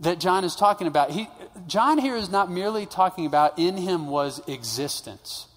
that 0.00 0.20
John 0.20 0.44
is 0.44 0.54
talking 0.54 0.86
about. 0.86 1.10
He, 1.10 1.28
John 1.66 1.98
here 1.98 2.16
is 2.16 2.30
not 2.30 2.50
merely 2.50 2.86
talking 2.86 3.26
about 3.26 3.58
in 3.58 3.76
him 3.76 4.08
was 4.08 4.40
existence. 4.46 5.48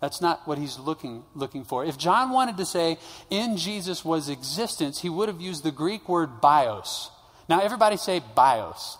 That's 0.00 0.20
not 0.20 0.46
what 0.46 0.58
he's 0.58 0.78
looking, 0.78 1.24
looking 1.34 1.64
for. 1.64 1.84
If 1.84 1.96
John 1.96 2.30
wanted 2.30 2.58
to 2.58 2.66
say 2.66 2.98
in 3.30 3.56
Jesus 3.56 4.04
was 4.04 4.28
existence, 4.28 5.00
he 5.00 5.08
would 5.08 5.28
have 5.28 5.40
used 5.40 5.64
the 5.64 5.72
Greek 5.72 6.08
word 6.08 6.40
bios. 6.40 7.10
Now, 7.48 7.60
everybody 7.60 7.96
say 7.96 8.20
bios. 8.34 8.98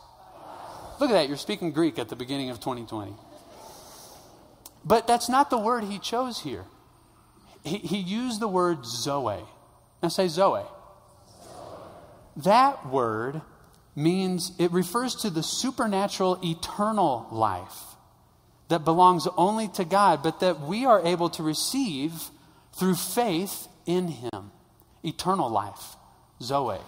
Look 0.99 1.11
at 1.11 1.15
that. 1.15 1.29
You're 1.29 1.37
speaking 1.37 1.73
Greek 1.73 1.99
at 1.99 2.09
the 2.09 2.17
beginning 2.17 2.49
of 2.50 2.61
2020. 2.61 3.12
But 4.85 5.07
that's 5.07 5.29
not 5.29 5.50
the 5.50 5.59
word 5.59 5.85
he 5.85 5.99
chose 5.99 6.41
here. 6.41 6.65
He, 7.65 7.79
he 7.79 7.99
used 7.99 8.41
the 8.41 8.49
word 8.49 8.87
zoe. 8.87 9.45
Now 10.03 10.09
say 10.09 10.29
zoe. 10.29 10.62
That 12.37 12.87
word 12.87 13.43
means 13.97 14.53
it 14.59 14.71
refers 14.71 15.17
to 15.17 15.31
the 15.31 15.43
supernatural 15.43 16.38
eternal 16.45 17.26
life 17.33 17.86
that 18.69 18.85
belongs 18.85 19.29
only 19.37 19.69
to 19.69 19.85
God, 19.85 20.23
but 20.23 20.41
that 20.41 20.61
we 20.61 20.85
are 20.85 21.05
able 21.05 21.31
to 21.31 21.43
receive 21.43 22.31
through 22.79 22.95
faith 22.95 23.69
in 23.87 24.09
Him. 24.09 24.51
Eternal 25.05 25.49
life, 25.49 25.97
Zoe. 26.43 26.81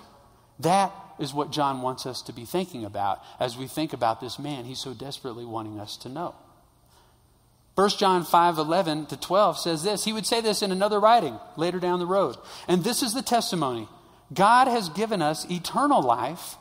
That 0.59 0.93
is 1.19 1.33
what 1.33 1.53
John 1.53 1.83
wants 1.83 2.07
us 2.07 2.23
to 2.23 2.33
be 2.33 2.45
thinking 2.45 2.85
about 2.85 3.23
as 3.39 3.57
we 3.57 3.67
think 3.67 3.93
about 3.93 4.21
this 4.21 4.39
man 4.39 4.65
he's 4.65 4.81
so 4.81 4.95
desperately 4.95 5.45
wanting 5.45 5.79
us 5.79 5.97
to 5.99 6.09
know. 6.09 6.35
1 7.75 7.91
John 7.91 8.25
5 8.25 8.59
11 8.59 9.07
to 9.07 9.17
12 9.17 9.59
says 9.59 9.83
this. 9.85 10.05
He 10.05 10.13
would 10.13 10.27
say 10.27 10.41
this 10.41 10.63
in 10.63 10.73
another 10.73 10.99
writing 10.99 11.39
later 11.57 11.79
down 11.79 12.01
the 12.01 12.07
road. 12.07 12.37
And 12.67 12.83
this 12.83 13.05
is 13.05 13.15
the 13.15 13.23
testimony 13.23 13.89
God 14.35 14.67
has 14.67 14.89
given 14.89 15.23
us 15.23 15.49
eternal 15.49 16.03
life 16.03 16.57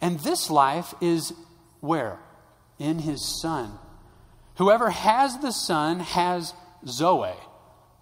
and 0.00 0.18
this 0.20 0.50
life 0.50 0.94
is 1.00 1.32
where? 1.80 2.18
In 2.78 2.98
his 2.98 3.40
Son. 3.40 3.78
Whoever 4.56 4.90
has 4.90 5.38
the 5.38 5.50
Son 5.50 6.00
has 6.00 6.54
Zoe, 6.86 7.34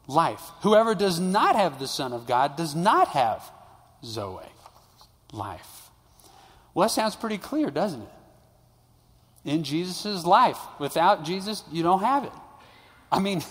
life. 0.06 0.42
Whoever 0.62 0.94
does 0.94 1.20
not 1.20 1.56
have 1.56 1.78
the 1.78 1.88
Son 1.88 2.12
of 2.12 2.26
God 2.26 2.56
does 2.56 2.74
not 2.74 3.08
have 3.08 3.50
Zoe, 4.04 4.44
life. 5.32 5.90
Well, 6.74 6.88
that 6.88 6.94
sounds 6.94 7.16
pretty 7.16 7.38
clear, 7.38 7.70
doesn't 7.70 8.02
it? 8.02 8.08
In 9.44 9.64
Jesus' 9.64 10.24
life. 10.24 10.58
Without 10.78 11.24
Jesus, 11.24 11.64
you 11.70 11.82
don't 11.82 12.00
have 12.00 12.24
it. 12.24 12.32
I 13.10 13.18
mean, 13.18 13.42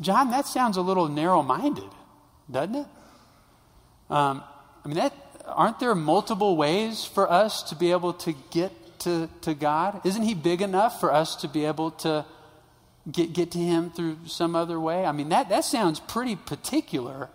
John, 0.00 0.30
that 0.30 0.46
sounds 0.46 0.76
a 0.76 0.82
little 0.82 1.08
narrow 1.08 1.42
minded, 1.42 1.90
doesn't 2.50 2.74
it? 2.74 2.86
Um, 4.10 4.42
I 4.84 4.88
mean, 4.88 4.96
that 4.96 5.12
aren't 5.44 5.80
there 5.80 5.94
multiple 5.94 6.56
ways 6.56 7.04
for 7.04 7.30
us 7.30 7.62
to 7.64 7.74
be 7.74 7.90
able 7.90 8.12
to 8.12 8.34
get 8.50 8.72
to, 9.00 9.28
to 9.42 9.54
God? 9.54 10.00
Isn't 10.04 10.22
He 10.22 10.34
big 10.34 10.62
enough 10.62 11.00
for 11.00 11.12
us 11.12 11.36
to 11.36 11.48
be 11.48 11.64
able 11.64 11.90
to 11.92 12.24
get, 13.10 13.32
get 13.32 13.50
to 13.52 13.58
Him 13.58 13.90
through 13.90 14.18
some 14.26 14.54
other 14.54 14.78
way? 14.78 15.04
I 15.04 15.12
mean, 15.12 15.28
that, 15.30 15.48
that 15.48 15.64
sounds 15.64 16.00
pretty 16.00 16.36
particular 16.36 17.28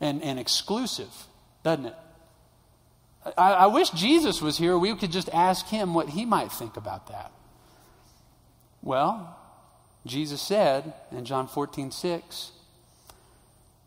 and, 0.00 0.22
and 0.22 0.38
exclusive, 0.38 1.10
doesn't 1.62 1.86
it? 1.86 1.94
I, 3.36 3.52
I 3.52 3.66
wish 3.66 3.90
Jesus 3.90 4.40
was 4.40 4.56
here. 4.56 4.78
We 4.78 4.94
could 4.96 5.12
just 5.12 5.28
ask 5.30 5.66
Him 5.66 5.94
what 5.94 6.10
He 6.10 6.24
might 6.24 6.50
think 6.50 6.76
about 6.76 7.08
that. 7.08 7.32
Well, 8.82 9.36
Jesus 10.06 10.40
said 10.40 10.94
in 11.12 11.24
John 11.24 11.46
14, 11.46 11.90
6, 11.90 12.52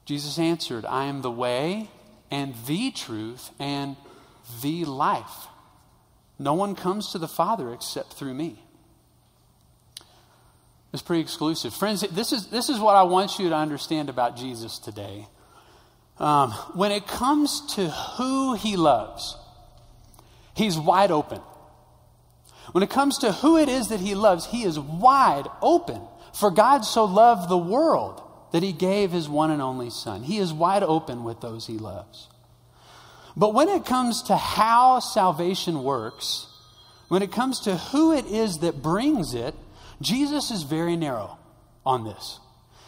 Jesus 0.05 0.37
answered, 0.37 0.85
I 0.85 1.05
am 1.05 1.21
the 1.21 1.31
way 1.31 1.89
and 2.29 2.53
the 2.67 2.91
truth 2.91 3.51
and 3.59 3.95
the 4.61 4.85
life. 4.85 5.47
No 6.43 6.55
one 6.55 6.75
comes 6.75 7.13
to 7.13 7.17
the 7.17 7.27
Father 7.27 7.71
except 7.71 8.13
through 8.13 8.33
me. 8.33 8.61
It's 10.91 11.01
pretty 11.01 11.21
exclusive. 11.21 11.73
Friends, 11.73 12.01
this 12.01 12.33
is, 12.33 12.47
this 12.47 12.67
is 12.67 12.81
what 12.81 12.97
I 12.97 13.03
want 13.03 13.39
you 13.39 13.47
to 13.47 13.55
understand 13.55 14.09
about 14.09 14.35
Jesus 14.35 14.77
today. 14.77 15.25
Um, 16.19 16.51
when 16.75 16.91
it 16.91 17.07
comes 17.07 17.75
to 17.75 17.89
who 17.89 18.55
he 18.55 18.75
loves, 18.75 19.37
he's 20.53 20.77
wide 20.77 21.11
open. 21.11 21.39
When 22.73 22.83
it 22.83 22.89
comes 22.89 23.19
to 23.19 23.31
who 23.31 23.57
it 23.57 23.69
is 23.69 23.87
that 23.87 24.01
he 24.01 24.13
loves, 24.13 24.45
he 24.47 24.63
is 24.63 24.77
wide 24.77 25.47
open. 25.61 26.01
For 26.33 26.51
God 26.51 26.81
so 26.81 27.05
loved 27.05 27.47
the 27.47 27.57
world 27.57 28.21
that 28.51 28.63
he 28.63 28.73
gave 28.73 29.11
his 29.11 29.29
one 29.29 29.49
and 29.49 29.61
only 29.61 29.89
Son. 29.89 30.23
He 30.23 30.39
is 30.39 30.51
wide 30.51 30.83
open 30.83 31.23
with 31.23 31.39
those 31.39 31.67
he 31.67 31.77
loves. 31.77 32.27
But 33.35 33.53
when 33.53 33.69
it 33.69 33.85
comes 33.85 34.23
to 34.23 34.37
how 34.37 34.99
salvation 34.99 35.83
works, 35.83 36.47
when 37.07 37.21
it 37.21 37.31
comes 37.31 37.61
to 37.61 37.77
who 37.77 38.13
it 38.13 38.25
is 38.25 38.59
that 38.59 38.81
brings 38.81 39.33
it, 39.33 39.55
Jesus 40.01 40.51
is 40.51 40.63
very 40.63 40.95
narrow 40.95 41.37
on 41.85 42.03
this. 42.03 42.39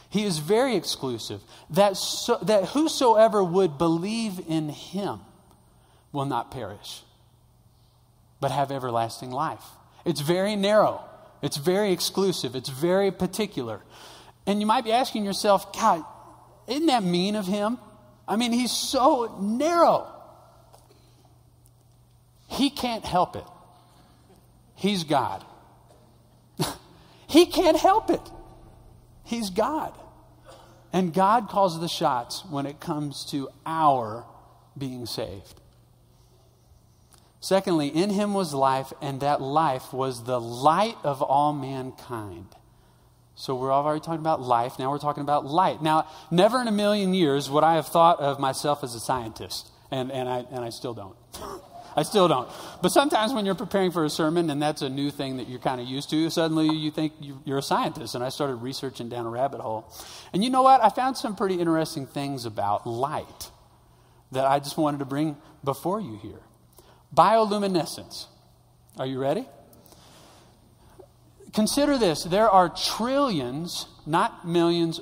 He 0.09 0.23
is 0.23 0.37
very 0.37 0.75
exclusive. 0.75 1.41
That, 1.71 1.97
so, 1.97 2.37
that 2.43 2.65
whosoever 2.69 3.43
would 3.43 3.77
believe 3.77 4.39
in 4.47 4.69
him 4.69 5.19
will 6.11 6.25
not 6.25 6.51
perish, 6.51 7.01
but 8.39 8.51
have 8.51 8.71
everlasting 8.71 9.31
life. 9.31 9.63
It's 10.05 10.21
very 10.21 10.55
narrow. 10.55 11.03
It's 11.41 11.57
very 11.57 11.91
exclusive. 11.91 12.55
It's 12.55 12.69
very 12.69 13.11
particular. 13.11 13.81
And 14.47 14.59
you 14.59 14.65
might 14.65 14.85
be 14.85 14.91
asking 14.91 15.25
yourself, 15.25 15.73
God, 15.73 16.05
isn't 16.67 16.85
that 16.85 17.03
mean 17.03 17.35
of 17.35 17.45
him? 17.45 17.77
I 18.27 18.37
mean, 18.37 18.51
he's 18.53 18.71
so 18.71 19.37
narrow. 19.39 20.07
He 22.47 22.69
can't 22.69 23.05
help 23.05 23.35
it. 23.35 23.45
He's 24.75 25.03
God. 25.03 25.43
he 27.27 27.45
can't 27.45 27.77
help 27.77 28.09
it. 28.09 28.21
He's 29.23 29.49
God. 29.49 29.93
And 30.93 31.13
God 31.13 31.49
calls 31.49 31.79
the 31.79 31.87
shots 31.87 32.43
when 32.49 32.65
it 32.65 32.79
comes 32.79 33.25
to 33.31 33.49
our 33.65 34.25
being 34.77 35.05
saved. 35.05 35.59
Secondly, 37.39 37.89
in 37.89 38.09
him 38.09 38.33
was 38.33 38.53
life, 38.53 38.91
and 39.01 39.19
that 39.19 39.41
life 39.41 39.93
was 39.93 40.23
the 40.23 40.39
light 40.39 40.95
of 41.03 41.21
all 41.21 41.53
mankind. 41.53 42.47
So 43.35 43.53
we're 43.55 43.71
already 43.71 43.99
talking 43.99 44.21
about 44.21 44.41
life. 44.41 44.79
Now 44.79 44.89
we're 44.89 44.99
talking 44.99 45.21
about 45.21 45.45
light. 45.45 45.81
Now, 45.81 46.07
never 46.31 46.61
in 46.61 46.67
a 46.67 46.71
million 46.71 47.13
years 47.13 47.49
would 47.49 47.63
I 47.63 47.75
have 47.75 47.87
thought 47.87 48.19
of 48.19 48.39
myself 48.39 48.83
as 48.83 48.95
a 48.95 48.99
scientist, 48.99 49.69
and, 49.91 50.11
and, 50.11 50.29
I, 50.29 50.45
and 50.49 50.63
I 50.63 50.69
still 50.69 50.93
don't. 50.93 51.15
I 51.95 52.03
still 52.03 52.27
don't. 52.27 52.49
But 52.81 52.89
sometimes 52.89 53.33
when 53.33 53.45
you're 53.45 53.55
preparing 53.55 53.91
for 53.91 54.03
a 54.03 54.09
sermon 54.09 54.49
and 54.49 54.61
that's 54.61 54.81
a 54.81 54.89
new 54.89 55.11
thing 55.11 55.37
that 55.37 55.47
you're 55.47 55.59
kind 55.59 55.79
of 55.79 55.87
used 55.87 56.09
to, 56.09 56.29
suddenly 56.29 56.67
you 56.67 56.91
think 56.91 57.13
you're 57.19 57.59
a 57.59 57.63
scientist. 57.63 58.15
And 58.15 58.23
I 58.23 58.29
started 58.29 58.55
researching 58.55 59.07
down 59.07 59.25
a 59.25 59.29
rabbit 59.29 59.61
hole. 59.61 59.89
And 60.33 60.43
you 60.43 60.49
know 60.49 60.61
what? 60.61 60.83
I 60.83 60.89
found 60.89 61.17
some 61.17 61.35
pretty 61.35 61.55
interesting 61.55 62.05
things 62.05 62.45
about 62.45 62.85
light 62.85 63.49
that 64.33 64.45
I 64.45 64.59
just 64.59 64.77
wanted 64.77 64.97
to 64.99 65.05
bring 65.05 65.37
before 65.63 66.01
you 66.01 66.17
here. 66.21 66.41
Bioluminescence. 67.15 68.25
Are 68.97 69.05
you 69.05 69.19
ready? 69.19 69.45
Consider 71.53 71.97
this 71.97 72.23
there 72.23 72.49
are 72.49 72.67
trillions, 72.67 73.87
not 74.05 74.45
millions 74.45 74.99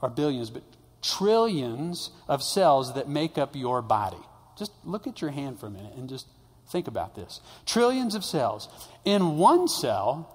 or 0.00 0.10
billions, 0.10 0.50
but 0.50 0.64
trillions 1.00 2.10
of 2.28 2.42
cells 2.42 2.94
that 2.94 3.08
make 3.08 3.38
up 3.38 3.54
your 3.54 3.82
body. 3.82 4.18
Just 4.58 4.72
look 4.84 5.06
at 5.06 5.20
your 5.20 5.30
hand 5.30 5.58
for 5.58 5.66
a 5.66 5.70
minute 5.70 5.94
and 5.96 6.08
just 6.08 6.26
think 6.70 6.88
about 6.88 7.14
this. 7.14 7.40
Trillions 7.66 8.14
of 8.14 8.24
cells. 8.24 8.68
In 9.04 9.38
one 9.38 9.68
cell, 9.68 10.28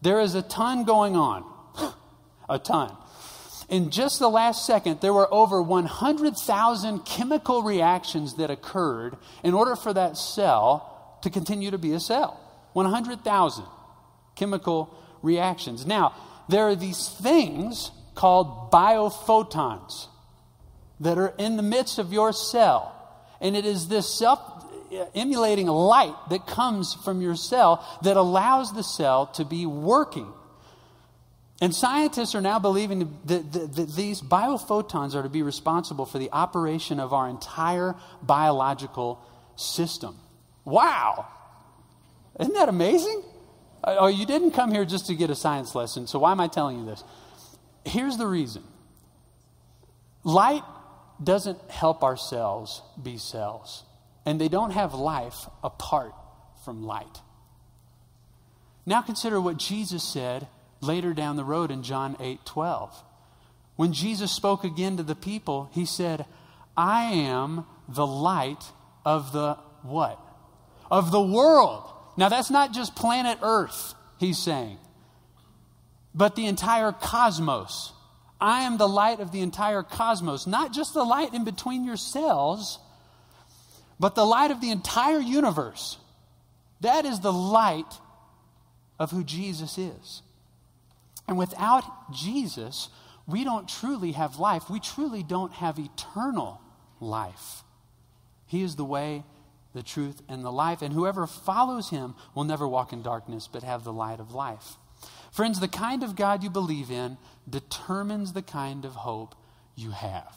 there 0.00 0.20
is 0.20 0.34
a 0.34 0.42
ton 0.42 0.84
going 0.84 1.16
on. 1.16 1.44
a 2.48 2.58
ton. 2.58 2.96
In 3.68 3.90
just 3.90 4.18
the 4.18 4.28
last 4.28 4.66
second, 4.66 5.00
there 5.00 5.14
were 5.14 5.32
over 5.32 5.62
100,000 5.62 6.98
chemical 7.06 7.62
reactions 7.62 8.34
that 8.34 8.50
occurred 8.50 9.16
in 9.42 9.54
order 9.54 9.76
for 9.76 9.92
that 9.94 10.16
cell 10.16 11.18
to 11.22 11.30
continue 11.30 11.70
to 11.70 11.78
be 11.78 11.92
a 11.92 12.00
cell. 12.00 12.38
100,000 12.74 13.64
chemical 14.34 14.94
reactions. 15.22 15.86
Now, 15.86 16.14
there 16.48 16.68
are 16.68 16.76
these 16.76 17.08
things 17.08 17.90
called 18.14 18.70
biophotons 18.70 20.08
that 21.00 21.18
are 21.18 21.34
in 21.38 21.56
the 21.56 21.62
midst 21.62 21.98
of 21.98 22.12
your 22.12 22.32
cell. 22.32 22.91
And 23.42 23.56
it 23.56 23.66
is 23.66 23.88
this 23.88 24.08
self 24.08 24.40
emulating 25.14 25.66
light 25.66 26.14
that 26.30 26.46
comes 26.46 26.94
from 26.94 27.20
your 27.20 27.34
cell 27.34 27.84
that 28.02 28.16
allows 28.16 28.72
the 28.72 28.82
cell 28.82 29.26
to 29.26 29.44
be 29.44 29.66
working. 29.66 30.32
And 31.60 31.74
scientists 31.74 32.34
are 32.34 32.40
now 32.40 32.58
believing 32.58 33.18
that, 33.26 33.52
that, 33.52 33.74
that, 33.76 33.94
these 33.94 34.20
biophotons 34.20 35.14
are 35.14 35.22
to 35.22 35.28
be 35.28 35.42
responsible 35.42 36.06
for 36.06 36.18
the 36.18 36.30
operation 36.32 36.98
of 36.98 37.12
our 37.12 37.28
entire 37.28 37.94
biological 38.22 39.24
system. 39.56 40.16
Wow! 40.64 41.26
Isn't 42.40 42.54
that 42.54 42.68
amazing? 42.68 43.22
Oh, 43.84 43.96
oh 44.00 44.06
you 44.08 44.26
didn't 44.26 44.52
come 44.52 44.72
here 44.72 44.84
just 44.84 45.06
to 45.06 45.14
get 45.14 45.30
a 45.30 45.36
science 45.36 45.74
lesson, 45.74 46.06
so 46.06 46.18
why 46.18 46.32
am 46.32 46.40
I 46.40 46.48
telling 46.48 46.78
you 46.78 46.84
this? 46.84 47.04
Here's 47.84 48.16
the 48.16 48.26
reason 48.26 48.62
light 50.24 50.62
doesn't 51.22 51.70
help 51.70 52.02
ourselves 52.02 52.82
be 53.02 53.16
cells, 53.18 53.84
and 54.24 54.40
they 54.40 54.48
don't 54.48 54.72
have 54.72 54.94
life 54.94 55.46
apart 55.62 56.14
from 56.64 56.84
light. 56.84 57.20
Now 58.86 59.02
consider 59.02 59.40
what 59.40 59.58
Jesus 59.58 60.02
said 60.02 60.48
later 60.80 61.14
down 61.14 61.36
the 61.36 61.44
road 61.44 61.70
in 61.70 61.82
John 61.82 62.16
8 62.20 62.44
12. 62.44 63.04
When 63.76 63.92
Jesus 63.92 64.30
spoke 64.30 64.64
again 64.64 64.96
to 64.96 65.02
the 65.02 65.14
people, 65.14 65.70
he 65.72 65.86
said, 65.86 66.26
I 66.76 67.04
am 67.12 67.64
the 67.88 68.06
light 68.06 68.64
of 69.04 69.32
the 69.32 69.54
what? 69.82 70.20
Of 70.90 71.10
the 71.10 71.22
world. 71.22 71.90
Now, 72.16 72.28
that's 72.28 72.50
not 72.50 72.72
just 72.72 72.94
planet 72.94 73.38
Earth, 73.42 73.94
he's 74.18 74.38
saying, 74.38 74.78
but 76.14 76.36
the 76.36 76.46
entire 76.46 76.92
cosmos. 76.92 77.91
I 78.42 78.62
am 78.62 78.76
the 78.76 78.88
light 78.88 79.20
of 79.20 79.30
the 79.30 79.40
entire 79.40 79.84
cosmos, 79.84 80.48
not 80.48 80.72
just 80.72 80.94
the 80.94 81.04
light 81.04 81.32
in 81.32 81.44
between 81.44 81.84
your 81.84 81.96
cells, 81.96 82.80
but 84.00 84.16
the 84.16 84.26
light 84.26 84.50
of 84.50 84.60
the 84.60 84.72
entire 84.72 85.20
universe. 85.20 85.96
That 86.80 87.04
is 87.04 87.20
the 87.20 87.32
light 87.32 88.00
of 88.98 89.12
who 89.12 89.22
Jesus 89.22 89.78
is. 89.78 90.22
And 91.28 91.38
without 91.38 91.84
Jesus, 92.12 92.88
we 93.28 93.44
don't 93.44 93.68
truly 93.68 94.10
have 94.10 94.40
life. 94.40 94.68
We 94.68 94.80
truly 94.80 95.22
don't 95.22 95.52
have 95.52 95.78
eternal 95.78 96.60
life. 96.98 97.62
He 98.46 98.62
is 98.62 98.74
the 98.74 98.84
way, 98.84 99.22
the 99.72 99.84
truth, 99.84 100.20
and 100.28 100.44
the 100.44 100.50
life. 100.50 100.82
And 100.82 100.92
whoever 100.92 101.28
follows 101.28 101.90
him 101.90 102.16
will 102.34 102.42
never 102.42 102.66
walk 102.66 102.92
in 102.92 103.02
darkness, 103.02 103.48
but 103.50 103.62
have 103.62 103.84
the 103.84 103.92
light 103.92 104.18
of 104.18 104.34
life. 104.34 104.78
Friends, 105.32 105.60
the 105.60 105.68
kind 105.68 106.02
of 106.02 106.14
God 106.14 106.44
you 106.44 106.50
believe 106.50 106.90
in 106.90 107.16
determines 107.48 108.34
the 108.34 108.42
kind 108.42 108.84
of 108.84 108.92
hope 108.92 109.34
you 109.74 109.90
have. 109.90 110.36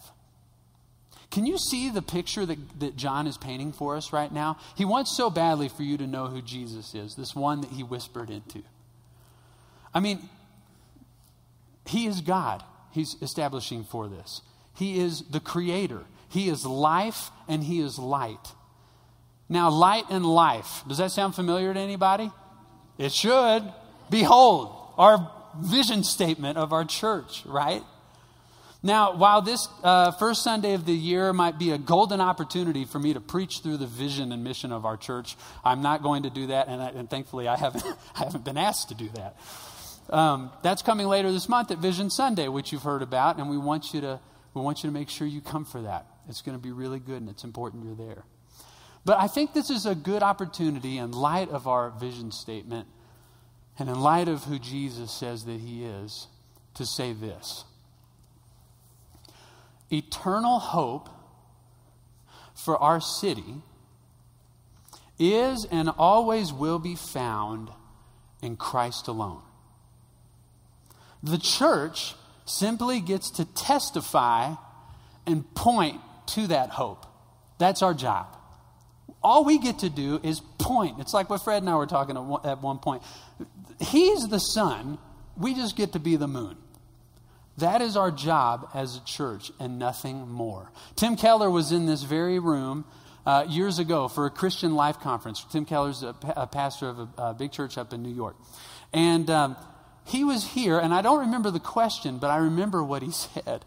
Can 1.31 1.45
you 1.45 1.58
see 1.58 1.89
the 1.89 2.01
picture 2.01 2.45
that, 2.45 2.58
that 2.79 2.95
John 2.95 3.27
is 3.27 3.38
painting 3.38 3.73
for 3.73 3.97
us 3.97 4.13
right 4.13 4.31
now? 4.31 4.58
He 4.75 4.86
wants 4.86 5.15
so 5.15 5.29
badly 5.29 5.67
for 5.67 5.84
you 5.84 5.97
to 5.97 6.08
know 6.08 6.27
who 6.27 6.41
Jesus 6.41 6.95
is, 6.95 7.15
this 7.15 7.36
one 7.36 7.60
that 7.62 7.71
he 7.71 7.84
whispered 7.84 8.29
into. 8.29 8.63
I 9.93 9.99
mean, 9.99 10.29
he 11.86 12.08
is 12.08 12.21
God, 12.21 12.63
he's 12.91 13.17
establishing 13.21 13.84
for 13.84 14.08
this. 14.08 14.41
He 14.75 14.99
is 14.99 15.23
the 15.29 15.41
creator, 15.41 16.03
he 16.29 16.47
is 16.47 16.65
life, 16.65 17.31
and 17.49 17.63
he 17.63 17.81
is 17.81 17.99
light. 17.99 18.53
Now, 19.49 19.69
light 19.69 20.05
and 20.10 20.25
life. 20.25 20.84
Does 20.88 20.99
that 20.99 21.12
sound 21.12 21.36
familiar 21.36 21.73
to 21.73 21.79
anybody? 21.79 22.31
It 22.97 23.12
should. 23.12 23.62
Behold, 24.10 24.84
our 24.97 25.31
vision 25.60 26.03
statement 26.03 26.58
of 26.58 26.73
our 26.73 26.86
church, 26.86 27.43
right? 27.45 27.81
Now, 28.84 29.15
while 29.15 29.41
this 29.41 29.67
uh, 29.84 30.12
first 30.12 30.43
Sunday 30.43 30.73
of 30.73 30.86
the 30.86 30.93
year 30.93 31.34
might 31.34 31.58
be 31.58 31.71
a 31.71 31.77
golden 31.77 32.21
opportunity 32.21 32.86
for 32.86 32.99
me 32.99 33.13
to 33.13 33.19
preach 33.19 33.62
through 33.62 33.77
the 33.77 33.88
vision 33.88 34.31
and 34.31 34.43
mission 34.43 34.71
of 34.71 34.86
our 34.86 34.95
church, 34.95 35.36
I'm 35.63 35.81
not 35.81 36.03
going 36.03 36.23
to 36.23 36.29
do 36.29 36.47
that, 36.47 36.67
and, 36.67 36.81
I, 36.81 36.89
and 36.89 37.10
thankfully 37.10 37.47
I 37.47 37.55
haven't, 37.58 37.84
I 38.15 38.25
haven't 38.25 38.45
been 38.45 38.58
asked 38.58 38.89
to 38.89 38.95
do 38.95 39.10
that. 39.15 39.38
Um, 40.10 40.51
that's 40.62 40.84
coming 40.84 41.08
later 41.08 41.31
this 41.31 41.49
month 41.49 41.71
at 41.71 41.79
Vision 41.79 42.12
Sunday, 42.12 42.47
which 42.47 42.71
you've 42.71 42.84
heard 42.84 43.01
about, 43.01 43.39
and 43.39 43.49
we 43.49 43.58
want 43.58 43.93
you 43.93 44.01
to 44.01 44.19
we 44.53 44.62
want 44.62 44.84
you 44.84 44.89
to 44.89 44.93
make 44.93 45.10
sure 45.10 45.27
you 45.27 45.41
come 45.41 45.65
for 45.65 45.81
that. 45.81 46.05
It's 46.29 46.41
going 46.41 46.58
to 46.58 46.62
be 46.62 46.71
really 46.71 46.99
good, 46.99 47.21
and 47.21 47.29
it's 47.29 47.43
important 47.43 47.84
you're 47.84 47.95
there. 47.95 48.23
But 49.03 49.19
I 49.19 49.27
think 49.27 49.53
this 49.53 49.69
is 49.69 49.86
a 49.86 49.93
good 49.93 50.23
opportunity 50.23 50.97
in 50.97 51.12
light 51.12 51.49
of 51.49 51.67
our 51.67 51.89
vision 51.89 52.31
statement 52.31 52.88
and 53.77 53.89
in 53.89 53.99
light 53.99 54.27
of 54.27 54.45
who 54.45 54.59
Jesus 54.59 55.11
says 55.11 55.45
that 55.45 55.59
he 55.59 55.83
is 55.83 56.27
to 56.75 56.85
say 56.85 57.13
this 57.13 57.65
Eternal 59.91 60.59
hope 60.59 61.09
for 62.53 62.77
our 62.77 63.01
city 63.01 63.61
is 65.19 65.65
and 65.71 65.89
always 65.97 66.51
will 66.51 66.79
be 66.79 66.95
found 66.95 67.69
in 68.41 68.55
Christ 68.55 69.07
alone. 69.07 69.41
The 71.23 71.38
church 71.38 72.15
simply 72.45 72.99
gets 72.99 73.29
to 73.31 73.45
testify 73.45 74.55
and 75.25 75.53
point 75.55 76.01
to 76.27 76.47
that 76.47 76.69
hope. 76.69 77.05
That's 77.57 77.81
our 77.81 77.93
job. 77.93 78.27
All 79.23 79.43
we 79.43 79.57
get 79.57 79.79
to 79.79 79.89
do 79.89 80.19
is 80.21 80.41
point. 80.59 80.99
It's 80.99 81.13
like 81.13 81.29
what 81.29 81.43
Fred 81.43 81.63
and 81.63 81.69
I 81.69 81.75
were 81.75 81.88
talking 81.88 82.15
at 82.43 82.61
one 82.61 82.77
point. 82.77 83.01
He's 83.79 84.27
the 84.27 84.39
sun, 84.39 84.97
we 85.38 85.53
just 85.53 85.75
get 85.75 85.93
to 85.93 85.99
be 85.99 86.15
the 86.15 86.27
moon. 86.27 86.57
That 87.57 87.81
is 87.81 87.95
our 87.95 88.11
job 88.11 88.69
as 88.73 88.97
a 88.97 89.03
church 89.05 89.51
and 89.59 89.79
nothing 89.79 90.29
more. 90.29 90.71
Tim 90.95 91.15
Keller 91.15 91.49
was 91.49 91.71
in 91.71 91.85
this 91.85 92.03
very 92.03 92.38
room 92.38 92.85
uh, 93.25 93.45
years 93.47 93.79
ago 93.79 94.07
for 94.07 94.25
a 94.25 94.29
Christian 94.29 94.75
Life 94.75 94.99
Conference. 94.99 95.45
Tim 95.51 95.65
Keller's 95.65 96.03
a, 96.03 96.15
a 96.35 96.47
pastor 96.47 96.89
of 96.89 96.99
a, 96.99 97.09
a, 97.17 97.33
big 97.33 97.51
church 97.51 97.77
up 97.77 97.93
in 97.93 98.03
New 98.03 98.13
York. 98.13 98.35
And 98.93 99.29
um, 99.29 99.55
he 100.05 100.23
was 100.23 100.45
here, 100.45 100.77
and 100.77 100.93
I 100.93 101.01
don't 101.01 101.21
remember 101.21 101.49
the 101.49 101.59
question, 101.59 102.17
but 102.17 102.29
I 102.29 102.38
remember 102.38 102.83
what 102.83 103.01
he 103.01 103.11
said. 103.43 103.65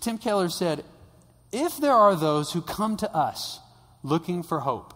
Tim 0.00 0.18
Keller 0.18 0.48
said, 0.48 0.84
If 1.50 1.78
there 1.78 1.94
are 1.94 2.16
those 2.16 2.52
who 2.52 2.62
come 2.62 2.96
to 2.98 3.14
us 3.14 3.60
looking 4.02 4.42
for 4.42 4.60
hope, 4.60 4.94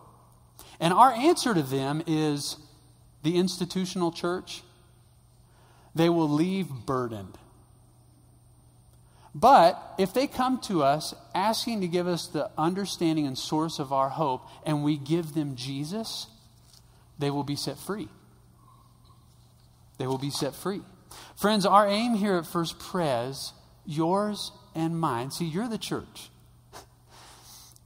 and 0.80 0.92
our 0.92 1.12
answer 1.12 1.52
to 1.52 1.62
them 1.62 2.02
is 2.06 2.56
the 3.26 3.36
institutional 3.38 4.12
church, 4.12 4.62
they 5.96 6.08
will 6.08 6.28
leave 6.28 6.68
burdened. 6.86 7.36
But 9.34 9.82
if 9.98 10.14
they 10.14 10.28
come 10.28 10.60
to 10.62 10.84
us 10.84 11.12
asking 11.34 11.80
to 11.80 11.88
give 11.88 12.06
us 12.06 12.28
the 12.28 12.48
understanding 12.56 13.26
and 13.26 13.36
source 13.36 13.80
of 13.80 13.92
our 13.92 14.10
hope, 14.10 14.46
and 14.64 14.84
we 14.84 14.96
give 14.96 15.34
them 15.34 15.56
Jesus, 15.56 16.28
they 17.18 17.28
will 17.28 17.42
be 17.42 17.56
set 17.56 17.78
free. 17.78 18.08
They 19.98 20.06
will 20.06 20.18
be 20.18 20.30
set 20.30 20.54
free. 20.54 20.82
Friends, 21.34 21.66
our 21.66 21.88
aim 21.88 22.14
here 22.14 22.36
at 22.36 22.46
First 22.46 22.78
Pres, 22.78 23.52
yours 23.84 24.52
and 24.76 25.00
mine, 25.00 25.32
see, 25.32 25.46
you're 25.46 25.68
the 25.68 25.78
church. 25.78 26.30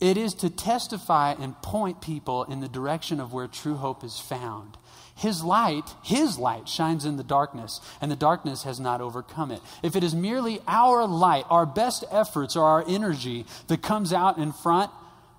It 0.00 0.18
is 0.18 0.35
to 0.35 0.50
testify 0.50 1.33
and 1.33 1.61
point 1.62 2.03
people 2.03 2.44
in 2.44 2.61
the 2.61 2.68
direction 2.68 3.20
of 3.20 3.33
where 3.33 3.46
true 3.46 3.76
hope 3.76 4.05
is 4.05 4.18
found. 4.18 4.76
His 5.20 5.44
light, 5.44 5.85
His 6.02 6.38
light 6.38 6.66
shines 6.66 7.04
in 7.04 7.18
the 7.18 7.22
darkness, 7.22 7.83
and 8.00 8.11
the 8.11 8.16
darkness 8.16 8.62
has 8.62 8.80
not 8.80 9.02
overcome 9.02 9.50
it. 9.50 9.61
If 9.83 9.94
it 9.94 10.02
is 10.02 10.14
merely 10.14 10.61
our 10.66 11.06
light, 11.06 11.44
our 11.50 11.66
best 11.66 12.06
efforts, 12.11 12.56
or 12.56 12.64
our 12.64 12.83
energy 12.88 13.44
that 13.66 13.83
comes 13.83 14.14
out 14.14 14.38
in 14.38 14.50
front, 14.50 14.90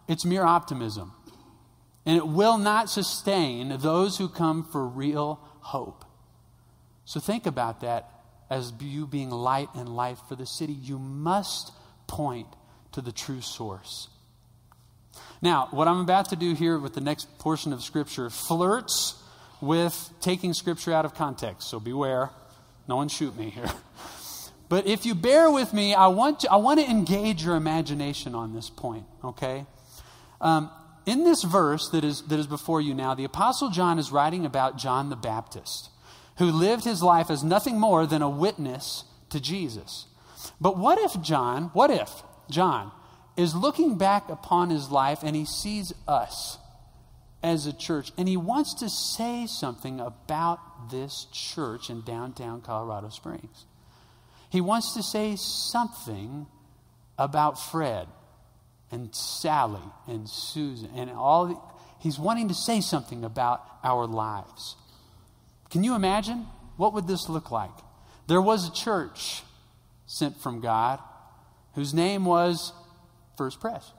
it's 0.08 0.24
mere 0.24 0.44
optimism. 0.44 1.13
And 2.06 2.15
it 2.15 2.28
will 2.28 2.60
not 2.60 2.91
sustain 2.91 3.76
those 3.80 4.20
who 4.20 4.30
come 4.30 4.63
for 4.63 4.86
real 4.86 5.39
hope. 5.62 6.06
So 7.04 7.20
think 7.20 7.48
about 7.48 7.82
that 7.82 8.08
as 8.52 8.72
you 8.80 9.08
being 9.08 9.32
light 9.32 9.70
and 9.74 9.89
life 9.89 10.20
for 10.30 10.36
the 10.36 10.46
city. 10.46 10.74
You 10.74 11.00
must 11.00 11.72
point 12.06 12.50
to 12.91 13.02
the 13.02 13.12
true 13.12 13.41
source. 13.41 14.10
Now, 15.41 15.70
what 15.72 15.88
I'm 15.88 16.02
about 16.02 16.30
to 16.30 16.36
do 16.36 16.54
here 16.54 16.78
with 16.78 16.94
the 16.94 17.02
next 17.02 17.39
portion 17.39 17.74
of 17.74 17.82
Scripture 17.82 18.30
flirts 18.30 19.15
with 19.62 20.10
taking 20.21 20.54
scripture 20.54 20.93
out 20.93 21.06
of 21.06 21.13
context, 21.13 21.69
so 21.69 21.80
beware. 21.80 22.30
No 22.88 22.95
one 22.95 23.10
shoot 23.10 23.38
me 23.38 23.50
here. 23.50 23.71
But 24.71 24.88
if 24.88 25.06
you 25.06 25.15
bear 25.15 25.52
with 25.52 25.74
me, 25.74 25.93
I 25.93 26.08
want 26.08 26.39
to, 26.39 26.50
I 26.50 26.56
want 26.56 26.80
to 26.80 26.89
engage 26.89 27.43
your 27.43 27.58
imagination 27.58 28.34
on 28.34 28.56
this 28.56 28.69
point, 28.69 29.04
okay? 29.21 29.65
Um, 30.39 30.71
in 31.06 31.26
this 31.26 31.43
verse 31.43 31.89
that 31.89 32.06
is, 32.06 32.21
that 32.28 32.39
is 32.39 32.47
before 32.47 32.80
you 32.80 32.93
now, 32.93 33.13
the 33.13 33.26
Apostle 33.26 33.69
John 33.69 34.00
is 34.00 34.13
writing 34.13 34.45
about 34.45 34.78
John 34.78 35.10
the 35.10 35.17
Baptist, 35.17 35.89
who 36.38 36.45
lived 36.45 36.86
his 36.86 37.04
life 37.04 37.30
as 37.30 37.43
nothing 37.43 37.82
more 37.82 38.06
than 38.06 38.21
a 38.21 38.30
witness 38.30 39.04
to 39.32 39.41
Jesus. 39.41 40.06
But 40.62 40.78
what 40.78 40.97
if 41.00 41.21
John, 41.21 41.71
what 41.74 41.91
if 41.91 42.24
John 42.50 42.93
is 43.36 43.54
looking 43.54 43.97
back 43.97 44.30
upon 44.30 44.69
his 44.69 44.89
life 44.89 45.19
and 45.21 45.36
he 45.36 45.43
sees 45.43 45.91
us? 46.08 46.58
As 47.43 47.65
a 47.65 47.73
church. 47.73 48.12
And 48.17 48.27
he 48.27 48.38
wants 48.38 48.75
to 48.75 48.89
say 48.89 49.47
something 49.47 49.99
about 49.99 50.89
this 50.91 51.25
church 51.32 51.89
in 51.89 52.01
downtown 52.01 52.62
Colorado 52.62 53.10
Springs. 53.10 53.65
He 54.49 54.62
wants 54.62 54.93
to 54.93 55.04
say 55.04 55.36
something 55.38 56.45
about 57.17 57.60
Fred 57.60 58.08
and 58.91 59.15
Sally 59.15 59.82
and 60.08 60.30
Susan 60.30 60.89
and 60.95 61.10
all. 61.10 61.47
The, 61.47 61.58
he's 61.99 62.19
wanting 62.19 62.49
to 62.49 62.54
say 62.54 62.82
something 62.82 63.23
about 63.23 63.63
our 63.84 64.06
lives. 64.06 64.75
Can 65.69 65.84
you 65.84 65.95
imagine? 65.95 66.47
What 66.77 66.93
would 66.93 67.08
this 67.08 67.30
look 67.30 67.49
like? 67.49 67.71
There 68.27 68.41
was 68.41 68.67
a 68.67 68.73
church 68.73 69.43
sent 70.06 70.41
from 70.41 70.60
God 70.60 70.99
whose 71.75 71.93
name 71.93 72.25
was 72.25 72.73
First 73.38 73.62
Pres. 73.62 73.93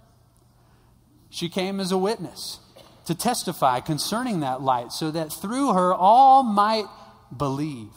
She 1.31 1.49
came 1.49 1.81
as 1.81 1.93
a 1.93 1.99
witness 1.99 2.61
to 3.07 3.15
testify 3.15 3.81
concerning 3.81 4.41
that 4.41 4.61
light, 4.61 4.93
so 4.93 5.11
that 5.11 5.33
through 5.33 5.73
her 5.73 5.93
all 5.93 6.43
might 6.43 6.87
believe. 7.37 7.91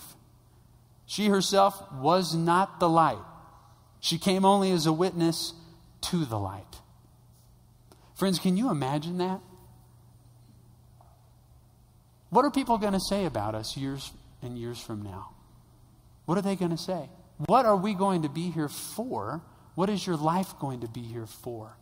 She 1.06 1.28
herself 1.28 1.82
was 1.94 2.34
not 2.34 2.80
the 2.80 2.90
light, 2.90 3.24
she 4.00 4.18
came 4.18 4.46
only 4.46 4.72
as 4.72 4.86
a 4.86 4.94
witness 4.94 5.54
to 6.02 6.26
the 6.26 6.40
light. 6.40 6.82
Friends, 8.16 8.40
can 8.40 8.56
you 8.56 8.70
imagine 8.70 9.18
that? 9.18 9.42
What 12.30 12.46
are 12.46 12.52
people 12.52 12.78
going 12.78 12.94
to 12.94 13.00
say 13.00 13.26
about 13.26 13.56
us 13.56 13.78
years 13.78 14.12
and 14.42 14.58
years 14.58 14.80
from 14.80 15.02
now? 15.02 15.32
What 16.26 16.38
are 16.38 16.42
they 16.42 16.56
going 16.56 16.72
to 16.72 16.78
say? 16.78 17.10
What 17.46 17.66
are 17.66 17.76
we 17.76 17.94
going 17.94 18.24
to 18.24 18.30
be 18.30 18.50
here 18.52 18.70
for? 18.70 19.42
What 19.76 19.90
is 19.90 20.06
your 20.06 20.18
life 20.18 20.58
going 20.60 20.82
to 20.82 20.88
be 20.88 21.02
here 21.02 21.28
for? 21.28 21.78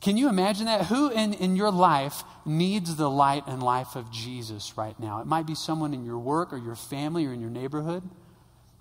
Can 0.00 0.16
you 0.16 0.28
imagine 0.28 0.66
that? 0.66 0.86
Who 0.86 1.10
in, 1.10 1.32
in 1.32 1.56
your 1.56 1.70
life 1.70 2.22
needs 2.44 2.96
the 2.96 3.10
light 3.10 3.44
and 3.46 3.62
life 3.62 3.96
of 3.96 4.12
Jesus 4.12 4.76
right 4.76 4.98
now? 5.00 5.20
It 5.20 5.26
might 5.26 5.46
be 5.46 5.54
someone 5.54 5.94
in 5.94 6.04
your 6.04 6.18
work 6.18 6.52
or 6.52 6.58
your 6.58 6.76
family 6.76 7.26
or 7.26 7.32
in 7.32 7.40
your 7.40 7.50
neighborhood. 7.50 8.02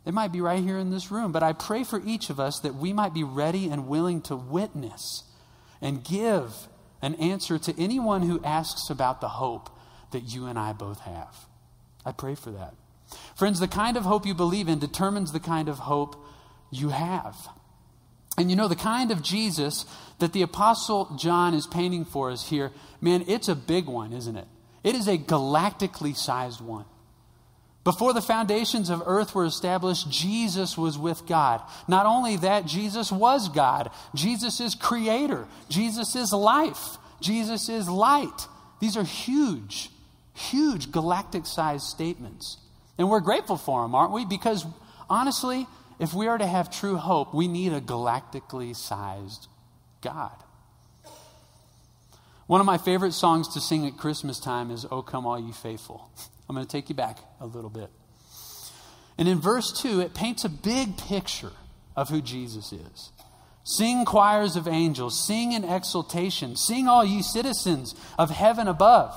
It 0.06 0.14
might 0.14 0.32
be 0.32 0.42
right 0.42 0.64
here 0.64 0.78
in 0.78 0.92
this 0.92 1.12
room. 1.12 1.32
But 1.32 1.42
I 1.42 1.54
pray 1.54 1.84
for 1.84 2.02
each 2.06 2.30
of 2.30 2.40
us 2.40 2.60
that 2.60 2.76
we 2.76 2.94
might 2.94 3.14
be 3.14 3.24
ready 3.24 3.70
and 3.70 3.88
willing 3.88 4.22
to 4.24 4.36
witness 4.36 5.24
and 5.82 6.04
give 6.04 6.68
an 7.02 7.16
answer 7.16 7.58
to 7.58 7.80
anyone 7.80 8.24
who 8.24 8.44
asks 8.44 8.90
about 8.90 9.22
the 9.22 9.30
hope 9.30 9.70
that 10.12 10.22
you 10.22 10.46
and 10.46 10.60
I 10.60 10.74
both 10.74 11.02
have. 11.02 11.36
I 12.06 12.12
pray 12.12 12.36
for 12.36 12.52
that. 12.52 12.74
Friends, 13.36 13.60
the 13.60 13.68
kind 13.68 13.98
of 13.98 14.04
hope 14.04 14.26
you 14.26 14.34
believe 14.34 14.68
in 14.68 14.80
determines 14.80 15.32
the 15.32 15.40
kind 15.40 15.70
of 15.70 15.80
hope 15.80 16.16
you 16.72 16.90
have. 16.90 17.50
And 18.38 18.50
you 18.50 18.56
know, 18.56 18.68
the 18.68 18.76
kind 18.76 19.12
of 19.12 19.22
Jesus 19.22 19.86
that 20.20 20.34
the 20.34 20.42
Apostle 20.42 21.16
John 21.18 21.54
is 21.54 21.68
painting 21.68 22.06
for 22.06 22.32
us 22.32 22.50
here, 22.50 22.72
man, 23.02 23.24
it's 23.28 23.48
a 23.48 23.56
big 23.56 23.86
one, 23.86 24.14
isn't 24.14 24.36
it? 24.36 24.48
It 24.84 24.96
is 24.96 25.08
a 25.08 25.18
galactically 25.18 26.16
sized 26.16 26.62
one. 26.62 26.86
Before 27.86 28.14
the 28.14 28.22
foundations 28.22 28.90
of 28.90 29.04
earth 29.06 29.36
were 29.36 29.46
established, 29.46 30.10
Jesus 30.10 30.76
was 30.76 30.98
with 30.98 31.28
God. 31.28 31.62
Not 31.88 32.08
only 32.08 32.36
that, 32.38 32.66
Jesus 32.66 33.12
was 33.12 33.48
God. 33.48 33.92
Jesus 34.16 34.60
is 34.60 34.74
creator. 34.74 35.48
Jesus 35.70 36.16
is 36.16 36.34
life. 36.34 36.98
Jesus 37.22 37.70
is 37.70 37.88
light. 37.88 38.48
These 38.80 38.98
are 38.98 39.04
huge, 39.04 39.92
huge 40.34 40.92
galactic 40.92 41.46
sized 41.46 41.86
statements. 41.86 42.58
And 42.98 43.10
we're 43.10 43.20
grateful 43.20 43.58
for 43.58 43.84
them, 43.84 43.94
aren't 43.94 44.14
we? 44.14 44.26
Because 44.26 44.66
honestly, 45.08 45.68
if 46.00 46.14
we 46.14 46.28
are 46.28 46.38
to 46.38 46.48
have 46.48 46.70
true 46.70 46.98
hope, 46.98 47.34
we 47.34 47.48
need 47.48 47.74
a 47.74 47.82
galactically 47.82 48.76
sized 48.76 49.48
God. 50.02 50.36
One 52.48 52.60
of 52.60 52.66
my 52.66 52.78
favorite 52.78 53.14
songs 53.14 53.54
to 53.54 53.62
sing 53.62 53.88
at 53.88 53.98
Christmas 53.98 54.40
time 54.40 54.70
is 54.70 54.86
Oh 54.92 55.02
Come 55.02 55.26
All 55.26 55.40
Ye 55.40 55.52
Faithful. 55.52 56.10
I'm 56.50 56.56
going 56.56 56.66
to 56.66 56.72
take 56.72 56.90
you 56.90 56.96
back 56.96 57.18
a 57.40 57.46
little 57.46 57.72
bit. 57.72 57.90
And 59.18 59.28
in 59.28 59.40
verse 59.40 59.72
2, 59.82 60.02
it 60.02 60.14
paints 60.14 60.46
a 60.46 60.50
big 60.50 60.98
picture 60.98 61.54
of 61.96 62.10
who 62.10 62.22
Jesus 62.22 62.72
is. 62.72 63.12
Sing 63.64 64.06
choirs 64.06 64.56
of 64.56 64.68
angels, 64.68 65.26
sing 65.26 65.54
in 65.54 65.64
exultation, 65.64 66.56
sing 66.56 66.88
all 66.88 67.04
ye 67.04 67.24
citizens 67.24 67.96
of 68.20 68.30
heaven 68.30 68.68
above. 68.68 69.16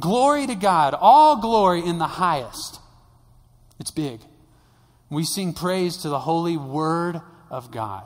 Glory 0.00 0.46
to 0.48 0.56
God, 0.56 0.94
all 0.98 1.40
glory 1.40 1.84
in 1.84 1.98
the 1.98 2.06
highest. 2.06 2.80
It's 3.78 3.92
big. 3.92 4.20
We 5.10 5.24
sing 5.24 5.52
praise 5.52 5.98
to 5.98 6.08
the 6.08 6.18
holy 6.18 6.56
word 6.56 7.20
of 7.50 7.70
God. 7.70 8.04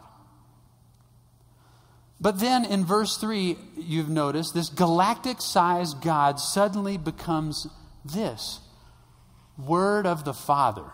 But 2.21 2.39
then 2.39 2.67
in 2.67 2.85
verse 2.85 3.17
3, 3.17 3.57
you've 3.77 4.11
noticed 4.11 4.53
this 4.53 4.69
galactic 4.69 5.41
sized 5.41 6.03
God 6.03 6.39
suddenly 6.39 6.99
becomes 6.99 7.67
this 8.05 8.61
Word 9.57 10.07
of 10.07 10.25
the 10.25 10.35
Father, 10.35 10.85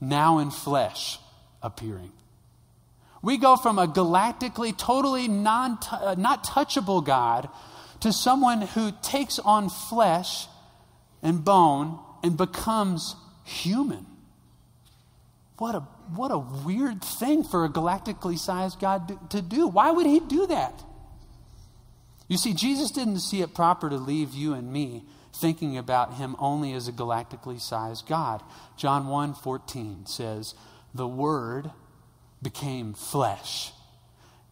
now 0.00 0.38
in 0.38 0.50
flesh 0.50 1.18
appearing. 1.62 2.12
We 3.22 3.36
go 3.36 3.56
from 3.56 3.78
a 3.78 3.86
galactically, 3.86 4.76
totally 4.76 5.28
non, 5.28 5.78
uh, 5.92 6.14
not 6.16 6.44
touchable 6.44 7.04
God 7.04 7.50
to 8.00 8.12
someone 8.12 8.62
who 8.62 8.92
takes 9.02 9.38
on 9.38 9.68
flesh 9.68 10.46
and 11.22 11.44
bone 11.44 11.98
and 12.22 12.38
becomes 12.38 13.14
human. 13.44 14.06
What 15.60 15.74
a, 15.74 15.80
what 16.14 16.30
a 16.30 16.38
weird 16.38 17.04
thing 17.04 17.44
for 17.44 17.66
a 17.66 17.68
galactically 17.68 18.38
sized 18.38 18.80
God 18.80 19.30
to 19.30 19.42
do. 19.42 19.68
Why 19.68 19.90
would 19.90 20.06
he 20.06 20.18
do 20.18 20.46
that? 20.46 20.82
You 22.28 22.38
see, 22.38 22.54
Jesus 22.54 22.90
didn't 22.90 23.20
see 23.20 23.42
it 23.42 23.54
proper 23.54 23.90
to 23.90 23.96
leave 23.96 24.32
you 24.32 24.54
and 24.54 24.72
me 24.72 25.04
thinking 25.34 25.76
about 25.76 26.14
him 26.14 26.34
only 26.38 26.72
as 26.72 26.88
a 26.88 26.92
galactically 26.92 27.60
sized 27.60 28.08
God. 28.08 28.42
John 28.78 29.08
1 29.08 29.34
14 29.34 30.06
says, 30.06 30.54
The 30.94 31.06
Word 31.06 31.70
became 32.40 32.94
flesh 32.94 33.72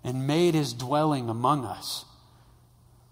and 0.05 0.27
made 0.27 0.53
his 0.53 0.75
dwelling 0.75 1.31
among 1.31 1.65
us. 1.65 2.05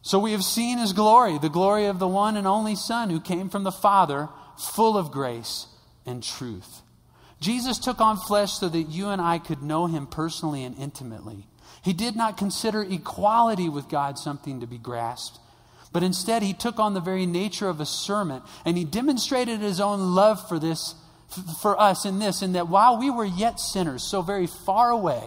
So 0.03 0.19
we 0.19 0.33
have 0.33 0.45
seen 0.45 0.77
his 0.77 0.93
glory, 0.93 1.39
the 1.39 1.49
glory 1.49 1.87
of 1.87 1.99
the 1.99 2.07
one 2.07 2.37
and 2.37 2.47
only 2.47 2.77
Son 2.77 3.09
who 3.09 3.23
came 3.23 3.49
from 3.49 3.65
the 3.65 3.73
Father, 3.73 4.29
full 4.59 4.99
of 4.99 5.11
grace 5.11 5.69
and 6.05 6.23
truth. 6.23 6.83
Jesus 7.41 7.79
took 7.79 8.01
on 8.01 8.17
flesh 8.17 8.53
so 8.53 8.69
that 8.69 8.83
you 8.83 9.09
and 9.09 9.21
I 9.21 9.39
could 9.39 9.63
know 9.63 9.87
him 9.87 10.07
personally 10.07 10.65
and 10.65 10.77
intimately. 10.79 11.47
He 11.83 11.93
did 11.93 12.17
not 12.17 12.37
consider 12.37 12.83
equality 12.83 13.69
with 13.69 13.89
God 13.89 14.19
something 14.19 14.61
to 14.61 14.67
be 14.67 14.79
grasped, 14.79 15.39
but 15.93 16.03
instead 16.03 16.43
he 16.43 16.53
took 16.53 16.79
on 16.79 16.95
the 16.95 17.01
very 17.01 17.27
nature 17.27 17.69
of 17.69 17.81
a 17.81 17.87
servant 17.87 18.43
and 18.65 18.77
he 18.77 18.85
demonstrated 18.85 19.61
his 19.61 19.81
own 19.81 20.15
love 20.15 20.49
for 20.49 20.59
this 20.59 20.95
for 21.61 21.79
us 21.81 22.05
in 22.05 22.21
this 22.21 22.41
in 22.41 22.53
that 22.53 22.69
while 22.69 22.99
we 22.99 23.11
were 23.11 23.25
yet 23.25 23.59
sinners 23.59 24.03
so 24.03 24.23
very 24.23 24.47
far 24.47 24.91
away 24.91 25.25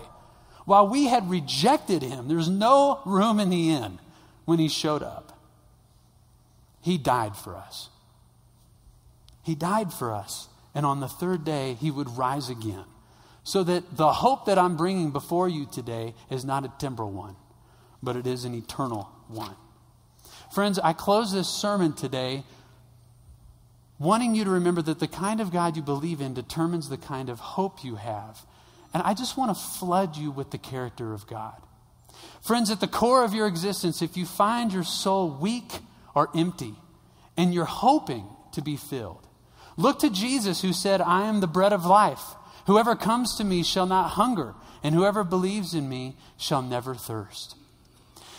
while 0.63 0.87
we 0.87 1.07
had 1.07 1.29
rejected 1.29 2.01
him 2.01 2.29
there's 2.29 2.47
no 2.47 3.01
room 3.05 3.37
in 3.37 3.49
the 3.49 3.69
inn 3.69 3.99
when 4.45 4.59
he 4.59 4.67
showed 4.67 5.03
up. 5.03 5.37
He 6.81 6.97
died 6.97 7.35
for 7.35 7.55
us. 7.55 7.89
He 9.43 9.55
died 9.55 9.93
for 9.93 10.13
us 10.13 10.47
and 10.73 10.85
on 10.85 10.99
the 10.99 11.07
third 11.07 11.43
day 11.43 11.75
he 11.79 11.91
would 11.91 12.17
rise 12.17 12.49
again. 12.49 12.85
So 13.43 13.63
that 13.63 13.97
the 13.97 14.11
hope 14.11 14.45
that 14.45 14.57
I'm 14.57 14.77
bringing 14.77 15.11
before 15.11 15.49
you 15.49 15.65
today 15.65 16.13
is 16.29 16.45
not 16.45 16.65
a 16.65 16.73
temporal 16.77 17.11
one, 17.11 17.35
but 18.03 18.15
it 18.15 18.27
is 18.27 18.45
an 18.45 18.53
eternal 18.53 19.09
one. 19.27 19.55
Friends, 20.53 20.79
I 20.79 20.93
close 20.93 21.31
this 21.31 21.47
sermon 21.47 21.93
today 21.93 22.43
wanting 23.99 24.33
you 24.33 24.43
to 24.45 24.49
remember 24.49 24.81
that 24.81 24.99
the 24.99 25.07
kind 25.07 25.41
of 25.41 25.51
God 25.51 25.75
you 25.75 25.81
believe 25.81 26.21
in 26.21 26.33
determines 26.33 26.89
the 26.89 26.97
kind 26.97 27.29
of 27.29 27.39
hope 27.39 27.83
you 27.83 27.95
have. 27.95 28.45
And 28.93 29.03
I 29.03 29.13
just 29.13 29.37
want 29.37 29.55
to 29.55 29.63
flood 29.63 30.17
you 30.17 30.31
with 30.31 30.51
the 30.51 30.57
character 30.57 31.13
of 31.13 31.27
God. 31.27 31.61
Friends, 32.41 32.71
at 32.71 32.79
the 32.79 32.87
core 32.87 33.23
of 33.23 33.33
your 33.33 33.47
existence, 33.47 34.01
if 34.01 34.17
you 34.17 34.25
find 34.25 34.73
your 34.73 34.83
soul 34.83 35.29
weak 35.29 35.71
or 36.15 36.29
empty 36.35 36.73
and 37.37 37.53
you're 37.53 37.65
hoping 37.65 38.25
to 38.53 38.61
be 38.61 38.77
filled, 38.77 39.27
Look 39.79 39.99
to 39.99 40.09
Jesus, 40.09 40.61
who 40.61 40.73
said, 40.73 40.99
I 40.99 41.23
am 41.23 41.39
the 41.39 41.47
bread 41.47 41.71
of 41.71 41.85
life. 41.85 42.21
Whoever 42.65 42.97
comes 42.97 43.37
to 43.37 43.45
me 43.45 43.63
shall 43.63 43.85
not 43.85 44.09
hunger, 44.09 44.53
and 44.83 44.93
whoever 44.93 45.23
believes 45.23 45.73
in 45.73 45.87
me 45.87 46.17
shall 46.35 46.61
never 46.61 46.95
thirst. 46.95 47.55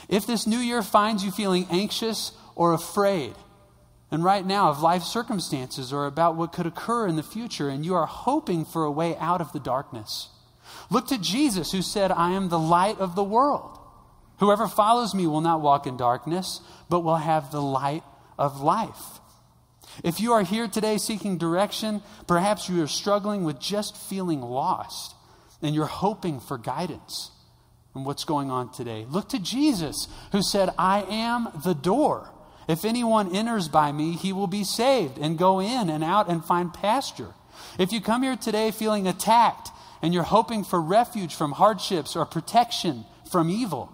If 0.06 0.26
this 0.26 0.46
new 0.46 0.58
year 0.58 0.82
finds 0.82 1.24
you 1.24 1.30
feeling 1.30 1.66
anxious 1.70 2.32
or 2.54 2.74
afraid, 2.74 3.32
and 4.10 4.22
right 4.22 4.44
now 4.44 4.68
of 4.68 4.82
life 4.82 5.02
circumstances 5.02 5.94
or 5.94 6.04
about 6.04 6.36
what 6.36 6.52
could 6.52 6.66
occur 6.66 7.06
in 7.06 7.16
the 7.16 7.22
future, 7.22 7.70
and 7.70 7.86
you 7.86 7.94
are 7.94 8.04
hoping 8.04 8.66
for 8.66 8.84
a 8.84 8.90
way 8.90 9.16
out 9.16 9.40
of 9.40 9.50
the 9.52 9.60
darkness, 9.60 10.28
look 10.90 11.08
to 11.08 11.16
Jesus, 11.16 11.72
who 11.72 11.80
said, 11.80 12.12
I 12.12 12.32
am 12.32 12.50
the 12.50 12.58
light 12.58 12.98
of 12.98 13.14
the 13.14 13.24
world. 13.24 13.78
Whoever 14.40 14.68
follows 14.68 15.14
me 15.14 15.26
will 15.26 15.40
not 15.40 15.62
walk 15.62 15.86
in 15.86 15.96
darkness, 15.96 16.60
but 16.90 17.00
will 17.00 17.16
have 17.16 17.50
the 17.50 17.62
light 17.62 18.02
of 18.38 18.60
life. 18.60 19.19
If 20.02 20.20
you 20.20 20.32
are 20.32 20.42
here 20.42 20.68
today 20.68 20.98
seeking 20.98 21.38
direction, 21.38 22.02
perhaps 22.26 22.68
you 22.68 22.82
are 22.82 22.88
struggling 22.88 23.44
with 23.44 23.60
just 23.60 23.96
feeling 23.96 24.40
lost 24.40 25.14
and 25.62 25.74
you're 25.74 25.86
hoping 25.86 26.40
for 26.40 26.56
guidance 26.56 27.30
in 27.94 28.04
what's 28.04 28.24
going 28.24 28.50
on 28.50 28.72
today. 28.72 29.06
Look 29.08 29.28
to 29.30 29.38
Jesus, 29.38 30.08
who 30.32 30.42
said, 30.42 30.70
I 30.78 31.02
am 31.02 31.48
the 31.64 31.74
door. 31.74 32.30
If 32.68 32.84
anyone 32.84 33.34
enters 33.34 33.68
by 33.68 33.92
me, 33.92 34.12
he 34.12 34.32
will 34.32 34.46
be 34.46 34.64
saved 34.64 35.18
and 35.18 35.36
go 35.36 35.60
in 35.60 35.90
and 35.90 36.04
out 36.04 36.28
and 36.28 36.44
find 36.44 36.72
pasture. 36.72 37.34
If 37.78 37.92
you 37.92 38.00
come 38.00 38.22
here 38.22 38.36
today 38.36 38.70
feeling 38.70 39.06
attacked 39.06 39.70
and 40.00 40.14
you're 40.14 40.22
hoping 40.22 40.64
for 40.64 40.80
refuge 40.80 41.34
from 41.34 41.52
hardships 41.52 42.16
or 42.16 42.24
protection 42.24 43.04
from 43.30 43.50
evil, 43.50 43.92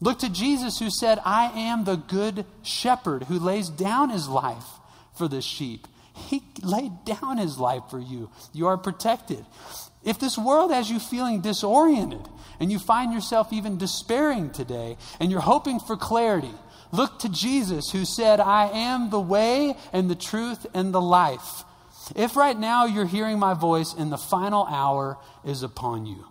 look 0.00 0.18
to 0.18 0.28
Jesus, 0.28 0.78
who 0.78 0.90
said, 0.90 1.20
I 1.24 1.52
am 1.54 1.84
the 1.84 1.96
good 1.96 2.44
shepherd 2.62 3.24
who 3.24 3.38
lays 3.38 3.70
down 3.70 4.10
his 4.10 4.28
life 4.28 4.77
for 5.18 5.28
the 5.28 5.42
sheep. 5.42 5.86
He 6.14 6.42
laid 6.62 7.04
down 7.04 7.38
his 7.38 7.58
life 7.58 7.82
for 7.90 7.98
you. 7.98 8.30
You 8.52 8.68
are 8.68 8.78
protected. 8.78 9.44
If 10.04 10.18
this 10.18 10.38
world 10.38 10.70
has 10.70 10.90
you 10.90 10.98
feeling 10.98 11.40
disoriented 11.40 12.26
and 12.60 12.72
you 12.72 12.78
find 12.78 13.12
yourself 13.12 13.52
even 13.52 13.78
despairing 13.78 14.50
today 14.50 14.96
and 15.20 15.30
you're 15.30 15.40
hoping 15.40 15.80
for 15.80 15.96
clarity, 15.96 16.54
look 16.92 17.18
to 17.20 17.28
Jesus 17.28 17.90
who 17.90 18.04
said, 18.04 18.40
I 18.40 18.68
am 18.68 19.10
the 19.10 19.20
way 19.20 19.76
and 19.92 20.08
the 20.08 20.14
truth 20.14 20.66
and 20.74 20.94
the 20.94 21.00
life. 21.00 21.64
If 22.16 22.36
right 22.36 22.58
now 22.58 22.86
you're 22.86 23.06
hearing 23.06 23.38
my 23.38 23.54
voice 23.54 23.94
and 23.96 24.10
the 24.10 24.18
final 24.18 24.64
hour 24.64 25.18
is 25.44 25.62
upon 25.62 26.06
you, 26.06 26.24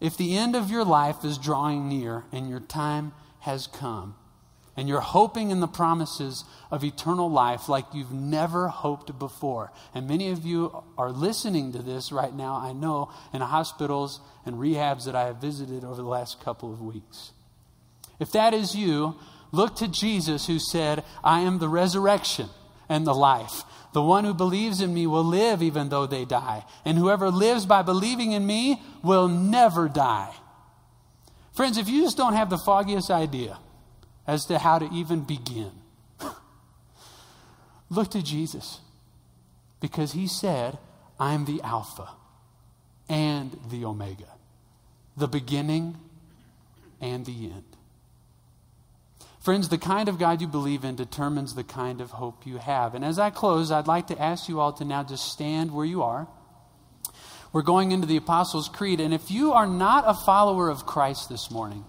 if 0.00 0.16
the 0.16 0.36
end 0.36 0.56
of 0.56 0.70
your 0.70 0.84
life 0.84 1.24
is 1.24 1.36
drawing 1.36 1.88
near 1.88 2.24
and 2.32 2.48
your 2.48 2.60
time 2.60 3.12
has 3.40 3.66
come, 3.66 4.14
and 4.80 4.88
you're 4.88 5.00
hoping 5.00 5.50
in 5.50 5.60
the 5.60 5.68
promises 5.68 6.42
of 6.70 6.82
eternal 6.82 7.30
life 7.30 7.68
like 7.68 7.84
you've 7.92 8.14
never 8.14 8.68
hoped 8.68 9.18
before. 9.18 9.70
And 9.94 10.08
many 10.08 10.30
of 10.30 10.46
you 10.46 10.82
are 10.96 11.10
listening 11.10 11.72
to 11.72 11.82
this 11.82 12.10
right 12.10 12.34
now, 12.34 12.56
I 12.56 12.72
know, 12.72 13.12
in 13.34 13.42
hospitals 13.42 14.20
and 14.46 14.56
rehabs 14.56 15.04
that 15.04 15.14
I 15.14 15.26
have 15.26 15.36
visited 15.36 15.84
over 15.84 15.96
the 16.00 16.08
last 16.08 16.42
couple 16.42 16.72
of 16.72 16.80
weeks. 16.80 17.32
If 18.18 18.32
that 18.32 18.54
is 18.54 18.74
you, 18.74 19.16
look 19.52 19.76
to 19.76 19.86
Jesus 19.86 20.46
who 20.46 20.58
said, 20.58 21.04
I 21.22 21.40
am 21.40 21.58
the 21.58 21.68
resurrection 21.68 22.48
and 22.88 23.06
the 23.06 23.14
life. 23.14 23.64
The 23.92 24.02
one 24.02 24.24
who 24.24 24.32
believes 24.32 24.80
in 24.80 24.94
me 24.94 25.06
will 25.06 25.24
live 25.24 25.62
even 25.62 25.90
though 25.90 26.06
they 26.06 26.24
die. 26.24 26.64
And 26.86 26.96
whoever 26.96 27.30
lives 27.30 27.66
by 27.66 27.82
believing 27.82 28.32
in 28.32 28.46
me 28.46 28.80
will 29.02 29.28
never 29.28 29.90
die. 29.90 30.34
Friends, 31.52 31.76
if 31.76 31.86
you 31.86 32.00
just 32.00 32.16
don't 32.16 32.32
have 32.32 32.48
the 32.48 32.62
foggiest 32.64 33.10
idea, 33.10 33.58
as 34.26 34.46
to 34.46 34.58
how 34.58 34.78
to 34.78 34.88
even 34.92 35.22
begin. 35.22 35.72
Look 37.90 38.10
to 38.12 38.22
Jesus 38.22 38.80
because 39.80 40.12
he 40.12 40.26
said, 40.26 40.78
I 41.18 41.34
am 41.34 41.44
the 41.44 41.60
Alpha 41.62 42.08
and 43.08 43.56
the 43.70 43.84
Omega, 43.84 44.28
the 45.16 45.28
beginning 45.28 45.96
and 47.00 47.26
the 47.26 47.46
end. 47.46 47.64
Friends, 49.40 49.70
the 49.70 49.78
kind 49.78 50.08
of 50.08 50.18
God 50.18 50.42
you 50.42 50.46
believe 50.46 50.84
in 50.84 50.96
determines 50.96 51.54
the 51.54 51.64
kind 51.64 52.02
of 52.02 52.10
hope 52.10 52.46
you 52.46 52.58
have. 52.58 52.94
And 52.94 53.02
as 53.02 53.18
I 53.18 53.30
close, 53.30 53.70
I'd 53.70 53.86
like 53.86 54.08
to 54.08 54.20
ask 54.20 54.48
you 54.50 54.60
all 54.60 54.74
to 54.74 54.84
now 54.84 55.02
just 55.02 55.32
stand 55.32 55.72
where 55.72 55.86
you 55.86 56.02
are. 56.02 56.28
We're 57.52 57.62
going 57.62 57.90
into 57.90 58.06
the 58.06 58.18
Apostles' 58.18 58.68
Creed. 58.68 59.00
And 59.00 59.14
if 59.14 59.30
you 59.30 59.52
are 59.52 59.66
not 59.66 60.04
a 60.06 60.14
follower 60.14 60.68
of 60.68 60.84
Christ 60.84 61.30
this 61.30 61.50
morning, 61.50 61.84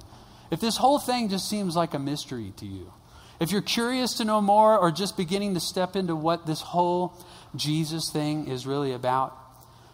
if 0.51 0.59
this 0.59 0.77
whole 0.77 0.99
thing 0.99 1.29
just 1.29 1.49
seems 1.49 1.75
like 1.75 1.93
a 1.93 1.99
mystery 1.99 2.53
to 2.57 2.65
you, 2.65 2.91
if 3.39 3.51
you're 3.51 3.61
curious 3.61 4.13
to 4.15 4.25
know 4.25 4.41
more 4.41 4.77
or 4.77 4.91
just 4.91 5.17
beginning 5.17 5.55
to 5.55 5.59
step 5.59 5.95
into 5.95 6.15
what 6.15 6.45
this 6.45 6.61
whole 6.61 7.13
Jesus 7.55 8.11
thing 8.11 8.47
is 8.47 8.67
really 8.67 8.91
about, 8.91 9.35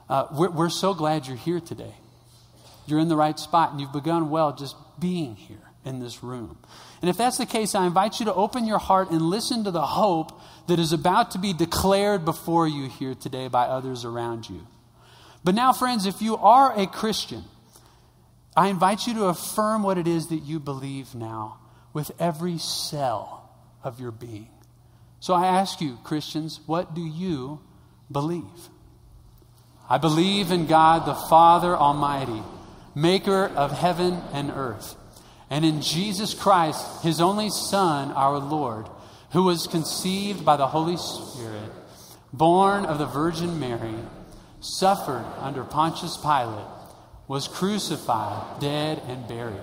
uh, 0.10 0.26
we're, 0.34 0.50
we're 0.50 0.70
so 0.70 0.94
glad 0.94 1.28
you're 1.28 1.38
here 1.38 1.62
today. 1.62 1.94
You're 2.88 3.00
in 3.00 3.08
the 3.08 3.16
right 3.16 3.38
spot 3.40 3.72
and 3.72 3.80
you've 3.80 3.94
begun 3.94 4.30
well 4.30 4.54
just 4.54 4.76
being 5.00 5.36
here 5.36 5.58
in 5.86 6.00
this 6.00 6.24
room. 6.24 6.58
And 7.02 7.10
if 7.10 7.18
that's 7.18 7.38
the 7.38 7.46
case, 7.46 7.76
I 7.76 7.86
invite 7.86 8.20
you 8.20 8.26
to 8.26 8.34
open 8.34 8.66
your 8.66 8.80
heart 8.80 9.12
and 9.12 9.22
listen 9.22 9.64
to 9.64 9.72
the 9.72 9.86
hope 9.86 10.42
that 10.68 10.80
is 10.80 10.92
about 10.92 11.32
to 11.32 11.40
be 11.40 11.54
declared 11.54 12.26
before 12.26 12.68
you 12.68 12.90
here 12.90 13.14
today 13.16 13.48
by 13.48 13.66
others 13.66 14.04
around 14.04 14.50
you. 14.50 14.68
But 15.44 15.56
now, 15.56 15.72
friends, 15.72 16.06
if 16.06 16.22
you 16.22 16.36
are 16.36 16.78
a 16.78 16.88
Christian, 16.88 17.44
I 18.58 18.70
invite 18.70 19.06
you 19.06 19.14
to 19.14 19.26
affirm 19.26 19.84
what 19.84 20.00
it 20.00 20.08
is 20.08 20.30
that 20.30 20.40
you 20.40 20.60
believe 20.60 21.14
now 21.14 21.60
with 21.94 22.12
every 22.20 22.58
cell 22.58 23.52
of 23.84 24.00
your 24.00 24.10
being. 24.10 24.50
So 25.20 25.36
I 25.36 25.46
ask 25.46 25.80
you, 25.80 26.00
Christians, 26.04 26.60
what 26.66 26.96
do 26.96 27.02
you 27.02 27.60
believe? 28.12 28.70
I 29.88 30.00
believe 30.00 30.52
in 30.52 30.66
God 30.66 31.06
the 31.06 31.14
Father 31.14 31.78
Almighty, 31.78 32.42
maker 32.96 33.46
of 33.46 33.72
heaven 33.72 34.22
and 34.34 34.50
earth, 34.50 34.96
and 35.52 35.64
in 35.64 35.84
Jesus 35.84 36.34
Christ, 36.34 37.04
his 37.04 37.22
only 37.22 37.52
Son, 37.52 38.12
our 38.12 38.40
Lord, 38.40 38.88
who 39.34 39.44
was 39.44 39.68
conceived 39.68 40.44
by 40.44 40.58
the 40.58 40.68
Holy 40.68 40.98
Spirit, 40.98 41.72
born 42.34 42.86
of 42.86 42.98
the 42.98 43.06
Virgin 43.06 43.60
Mary, 43.60 43.96
suffered 44.62 45.26
under 45.42 45.64
Pontius 45.64 46.18
Pilate 46.18 46.77
was 47.28 47.48
crucified, 47.48 48.60
dead, 48.60 49.02
and 49.08 49.28
buried. 49.28 49.60